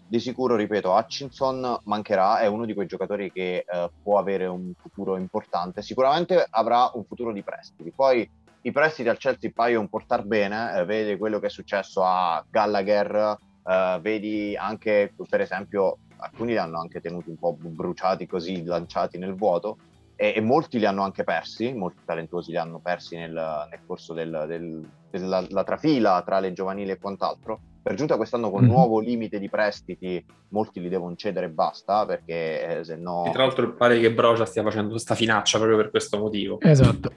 [0.06, 4.72] Di sicuro, ripeto, Hutchinson mancherà, è uno di quei giocatori che eh, può avere un
[4.76, 7.92] futuro importante, sicuramente avrà un futuro di prestiti.
[7.94, 8.28] Poi
[8.62, 13.38] i prestiti al Chelsea paiono portare bene, eh, vedi quello che è successo a Gallagher,
[13.64, 19.18] eh, vedi anche per esempio alcuni li hanno anche tenuti un po' bruciati così, lanciati
[19.18, 19.78] nel vuoto,
[20.16, 24.12] e, e, molti li hanno anche persi, molti talentuosi li hanno persi nel, nel corso
[24.12, 27.60] del, del, della trafila tra le giovanili e quant'altro.
[27.82, 28.70] Per giunta quest'anno con mm-hmm.
[28.70, 33.24] nuovo limite di prestiti, molti li devono cedere e basta, perché eh, se no...
[33.26, 36.58] E tra l'altro pare che Broja stia facendo questa finaccia proprio per questo motivo.
[36.60, 37.12] Esatto.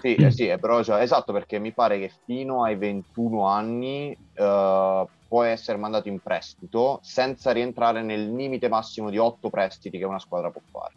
[0.00, 5.06] Sì, eh sì, è Broja, esatto, perché mi pare che fino ai 21 anni uh,
[5.28, 10.18] può essere mandato in prestito senza rientrare nel limite massimo di 8 prestiti che una
[10.18, 10.94] squadra può fare.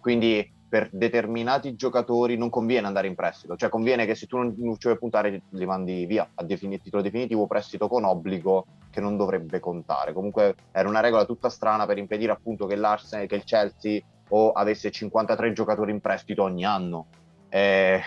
[0.00, 4.54] Quindi per determinati giocatori non conviene andare in prestito, cioè conviene che se tu non,
[4.58, 9.00] non ci vuoi puntare li mandi via a defini- titolo definitivo prestito con obbligo che
[9.00, 10.12] non dovrebbe contare.
[10.12, 14.52] Comunque era una regola tutta strana per impedire appunto che l'Arsenal, che il Chelsea o
[14.52, 17.06] avesse 53 giocatori in prestito ogni anno.
[17.48, 18.00] Eh,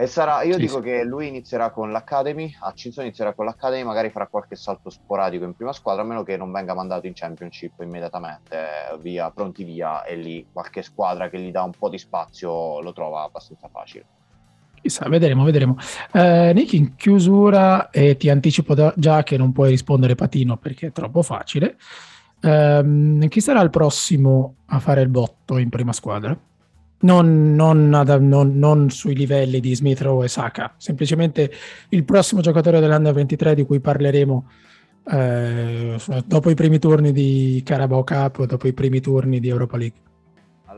[0.00, 0.84] e sarà, io sì, dico sì.
[0.84, 5.44] che lui inizierà con l'Academy, a Cinzano inizierà con l'Academy, magari farà qualche salto sporadico
[5.44, 8.56] in prima squadra, a meno che non venga mandato in Championship immediatamente,
[8.98, 12.94] via, pronti via, e lì qualche squadra che gli dà un po' di spazio lo
[12.94, 14.06] trova abbastanza facile.
[14.80, 15.76] Chissà, vedremo, vedremo.
[16.12, 20.86] Eh, Nick, in chiusura, e ti anticipo da, già che non puoi rispondere patino perché
[20.86, 21.76] è troppo facile,
[22.40, 26.34] eh, chi sarà il prossimo a fare il botto in prima squadra?
[27.00, 31.50] Non, non, non, non, sui livelli di Smith Rowe e Saka, semplicemente
[31.90, 34.50] il prossimo giocatore dell'Under 23 di cui parleremo
[35.12, 35.96] eh,
[36.26, 40.09] dopo i primi turni di Carabao Cup dopo i primi turni di Europa League.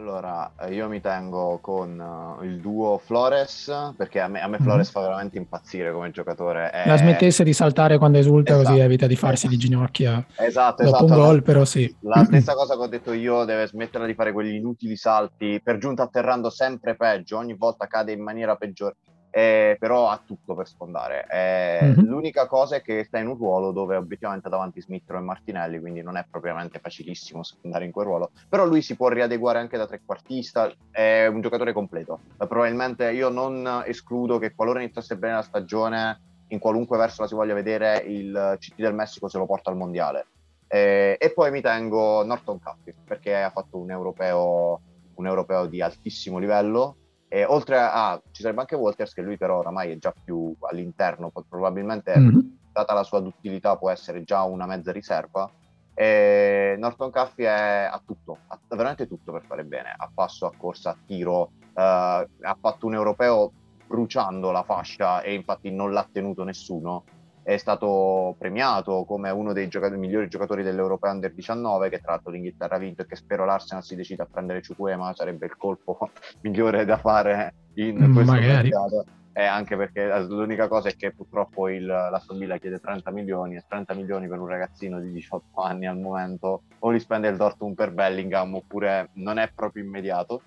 [0.02, 4.58] Allora, eh, io mi tengo con uh, il duo Flores, perché a me, a me.
[4.58, 4.94] Flores mm-hmm.
[4.94, 6.70] fa veramente impazzire come giocatore.
[6.70, 6.88] È...
[6.88, 8.70] La smettesse di saltare quando esulta, esatto.
[8.70, 11.12] così evita di farsi di ginocchia esatto, dopo esatto.
[11.12, 11.94] un gol, però sì.
[12.00, 15.78] La stessa cosa che ho detto io, deve smettere di fare quegli inutili salti, per
[15.78, 18.96] giunta atterrando sempre peggio, ogni volta cade in maniera peggiore
[19.34, 21.26] eh, però ha tutto per sfondare.
[21.30, 22.06] Eh, mm-hmm.
[22.06, 26.02] L'unica cosa è che sta in un ruolo dove obiettivamente davanti Smith e Martinelli, quindi
[26.02, 29.86] non è propriamente facilissimo sfondare in quel ruolo, però lui si può riadeguare anche da
[29.86, 32.20] trequartista, è un giocatore completo.
[32.38, 37.28] Eh, probabilmente io non escludo che qualora iniziasse bene la stagione, in qualunque verso la
[37.28, 40.26] si voglia vedere, il CT del Messico se lo porta al mondiale.
[40.68, 44.80] Eh, e poi mi tengo Norton Cuffy perché ha fatto un europeo,
[45.14, 46.96] un europeo di altissimo livello
[47.34, 51.32] e oltre a, ci sarebbe anche Walters, che lui però oramai è già più all'interno,
[51.48, 52.38] probabilmente mm-hmm.
[52.70, 55.50] data la sua duttilità può essere già una mezza riserva.
[55.94, 59.94] E Norton Caffey ha tutto, ha veramente tutto per fare bene.
[59.96, 63.50] A passo, a corsa, a tiro, eh, ha fatto un europeo
[63.86, 67.04] bruciando la fascia e infatti non l'ha tenuto nessuno
[67.42, 72.30] è stato premiato come uno dei giocatori, migliori giocatori dell'Europeo Under 19 che tra l'altro
[72.30, 76.10] l'Inghilterra ha vinto e che spero l'Arsenal si decida a prendere Ciucuema sarebbe il colpo
[76.42, 79.04] migliore da fare in mm, questo mercato.
[79.34, 83.64] E anche perché l'unica cosa è che purtroppo il, la Villa chiede 30 milioni e
[83.66, 86.64] 30 milioni per un ragazzino di 18 anni al momento.
[86.80, 90.42] O li spende il Dortmund per Bellingham oppure non è proprio immediato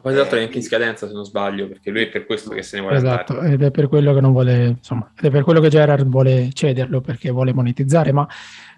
[0.00, 2.50] poi tra l'altro è anche in scadenza se non sbaglio, perché lui è per questo
[2.50, 3.54] che se ne vuole esatto, andare.
[3.54, 6.50] ed è per quello che non vuole, insomma, ed è per quello che Gerard vuole
[6.52, 8.26] cederlo perché vuole monetizzare, ma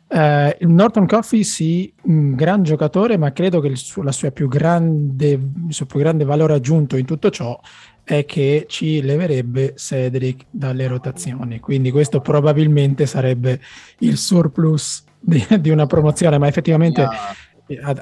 [0.08, 4.48] eh, Norton Coffey sì, un gran giocatore, ma credo che il suo, la sua più
[4.48, 7.58] grande, il suo più grande valore aggiunto in tutto ciò
[8.04, 13.60] è che ci leverebbe Cedric dalle rotazioni, quindi questo probabilmente sarebbe
[14.00, 17.02] il surplus di, di una promozione, ma effettivamente...
[17.02, 17.36] Ha,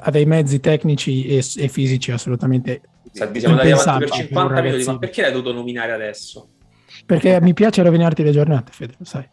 [0.01, 2.81] ha dei mezzi tecnici e, e fisici assolutamente
[3.11, 6.47] Senti, siamo andati avanti per 50 minuti, ma perché l'hai dovuto nominare adesso?
[7.05, 9.27] Perché mi piace rovinarti le giornate, Fede, lo sai.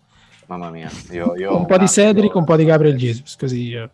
[0.46, 3.90] Mamma mia, io, io un po' di Cedric, un po' di Gabriel Jesus, così eh,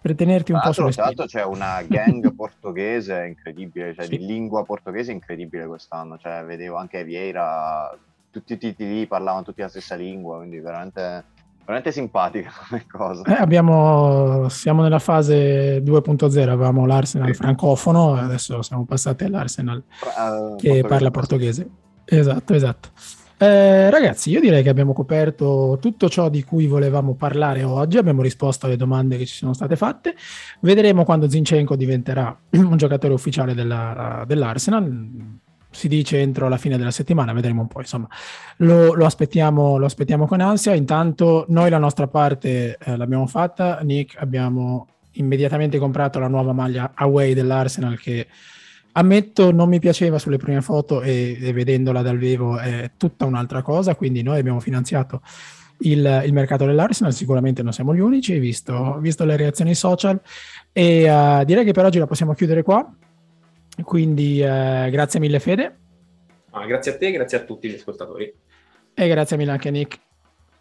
[0.00, 4.16] per tenerti un po' sulle Tra l'altro c'è una gang portoghese incredibile, cioè sì.
[4.16, 7.96] di lingua portoghese incredibile quest'anno, cioè vedevo anche Vieira,
[8.30, 11.24] tutti i titoli parlavano tutti la stessa lingua, quindi veramente
[11.68, 13.22] veramente simpatica come cosa.
[13.24, 17.34] Eh, abbiamo, siamo nella fase 2.0, avevamo l'Arsenal sì.
[17.34, 19.84] francofono, adesso siamo passati all'Arsenal
[20.16, 21.68] uh, che parla portoghese.
[22.06, 22.88] Esatto, esatto.
[23.40, 28.22] Eh, ragazzi, io direi che abbiamo coperto tutto ciò di cui volevamo parlare oggi, abbiamo
[28.22, 30.16] risposto alle domande che ci sono state fatte.
[30.60, 35.38] Vedremo quando Zinchenko diventerà un giocatore ufficiale della, dell'Arsenal
[35.70, 38.08] si dice entro la fine della settimana, vedremo un po', insomma,
[38.58, 40.74] lo, lo, aspettiamo, lo aspettiamo, con ansia.
[40.74, 46.92] Intanto noi la nostra parte eh, l'abbiamo fatta, Nick abbiamo immediatamente comprato la nuova maglia
[46.94, 48.26] away dell'Arsenal che
[48.92, 53.62] ammetto non mi piaceva sulle prime foto e, e vedendola dal vivo è tutta un'altra
[53.62, 55.22] cosa, quindi noi abbiamo finanziato
[55.80, 60.20] il, il mercato dell'Arsenal, sicuramente non siamo gli unici, visto, visto le reazioni social.
[60.72, 62.90] E uh, direi che per oggi la possiamo chiudere qua.
[63.82, 65.78] Quindi eh, grazie mille Fede.
[66.50, 68.32] Ah, grazie a te, grazie a tutti gli ascoltatori.
[68.94, 69.98] E grazie mille anche Nick.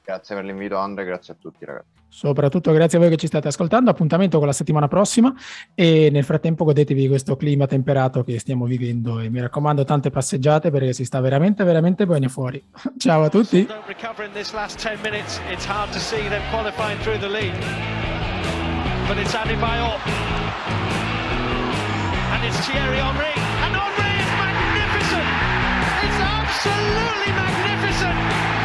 [0.03, 1.97] Grazie per l'invito Andre, grazie a tutti ragazzi.
[2.07, 5.33] Soprattutto grazie a voi che ci state ascoltando, appuntamento con la settimana prossima
[5.75, 10.71] e nel frattempo godetevi questo clima temperato che stiamo vivendo e mi raccomando tante passeggiate
[10.71, 12.63] perché si sta veramente veramente bene fuori.
[12.97, 13.67] Ciao a tutti.
[22.37, 23.33] And it's Thierry Henry.
[23.65, 25.25] And Henry is magnificent.
[26.05, 28.56] It's absolutely magnificent.